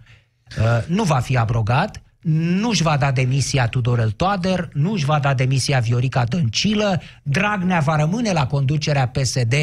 Uh, 0.58 0.84
nu 0.86 1.02
va 1.02 1.18
fi 1.20 1.36
abrogat, 1.36 2.02
nu-și 2.24 2.82
va 2.82 2.96
da 2.96 3.12
demisia 3.12 3.68
Tudorel 3.68 4.10
Toader, 4.10 4.68
nu-și 4.72 5.04
va 5.04 5.18
da 5.18 5.34
demisia 5.34 5.78
Viorica 5.78 6.24
Dăncilă, 6.24 7.00
Dragnea 7.22 7.80
va 7.80 7.96
rămâne 7.96 8.32
la 8.32 8.46
conducerea 8.46 9.08
PSD 9.08 9.54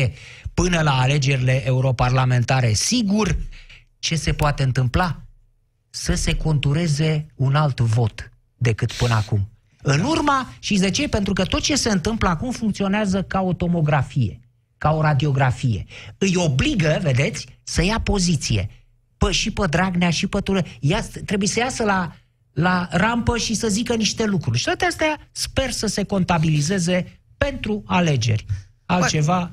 până 0.53 0.81
la 0.81 0.99
alegerile 0.99 1.65
europarlamentare. 1.65 2.73
Sigur, 2.73 3.37
ce 3.99 4.15
se 4.15 4.33
poate 4.33 4.63
întâmpla? 4.63 5.21
Să 5.89 6.13
se 6.13 6.35
contureze 6.35 7.25
un 7.35 7.55
alt 7.55 7.79
vot 7.79 8.31
decât 8.55 8.91
până 8.91 9.13
acum. 9.13 9.49
În 9.81 9.99
urma, 9.99 10.53
și 10.59 10.77
de 10.77 10.89
ce? 10.89 11.07
Pentru 11.07 11.33
că 11.33 11.43
tot 11.43 11.61
ce 11.61 11.75
se 11.75 11.89
întâmplă 11.89 12.29
acum 12.29 12.51
funcționează 12.51 13.23
ca 13.23 13.41
o 13.41 13.53
tomografie, 13.53 14.39
ca 14.81 14.91
o 14.91 15.01
radiografie. 15.01 15.85
Îi 16.17 16.33
obligă, 16.35 16.99
vedeți, 17.01 17.45
să 17.63 17.83
ia 17.83 17.99
poziție. 17.99 18.69
Pă, 19.17 19.31
și 19.31 19.51
pe 19.51 19.65
Dragnea 19.69 20.09
și 20.09 20.27
pe 20.27 20.39
Tură. 20.39 20.63
Ia, 20.79 21.01
trebuie 21.25 21.47
să 21.47 21.59
iasă 21.59 21.83
la, 21.83 22.15
la 22.51 22.87
rampă 22.91 23.37
și 23.37 23.53
să 23.53 23.67
zică 23.67 23.95
niște 23.95 24.25
lucruri. 24.25 24.57
Și 24.57 24.63
toate 24.63 24.85
astea 24.85 25.29
sper 25.31 25.71
să 25.71 25.87
se 25.87 26.03
contabilizeze 26.03 27.21
pentru 27.37 27.83
alegeri. 27.85 28.45
Altceva... 28.85 29.51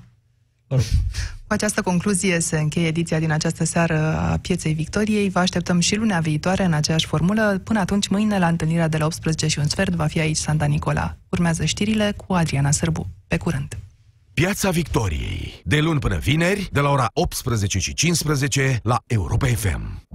Cu 1.47 1.55
această 1.55 1.83
concluzie 1.83 2.41
se 2.41 2.59
încheie 2.59 2.87
ediția 2.87 3.19
din 3.19 3.31
această 3.31 3.65
seară 3.65 4.17
a 4.17 4.37
Pieței 4.37 4.73
Victoriei. 4.73 5.29
Vă 5.29 5.39
așteptăm 5.39 5.81
și 5.81 5.95
lunea 5.95 6.21
viitoare 6.21 6.65
în 6.65 6.73
aceeași 6.73 7.07
formulă. 7.07 7.61
Până 7.65 7.79
atunci, 7.79 8.09
mâine, 8.09 8.39
la 8.39 8.49
întâlnirea 8.49 8.89
de 8.89 8.97
la 8.97 9.05
18 9.05 9.47
și 9.47 9.59
un 9.59 9.69
sfert, 9.69 9.95
va 9.95 10.07
fi 10.07 10.21
aici 10.21 10.37
Santa 10.37 10.65
Nicola. 10.65 11.17
Urmează 11.29 11.65
știrile 11.65 12.15
cu 12.27 12.33
Adriana 12.33 12.71
Sârbu. 12.71 13.07
Pe 13.27 13.37
curând! 13.37 13.79
Piața 14.39 14.71
Victoriei. 14.71 15.61
De 15.65 15.79
luni 15.79 15.99
până 15.99 16.17
vineri, 16.17 16.69
de 16.73 16.81
la 16.81 16.91
ora 16.91 17.11
18 17.13 17.79
și 17.79 17.95
15 17.95 18.81
la 18.83 18.99
Europa 19.07 19.47
FM. 19.47 20.07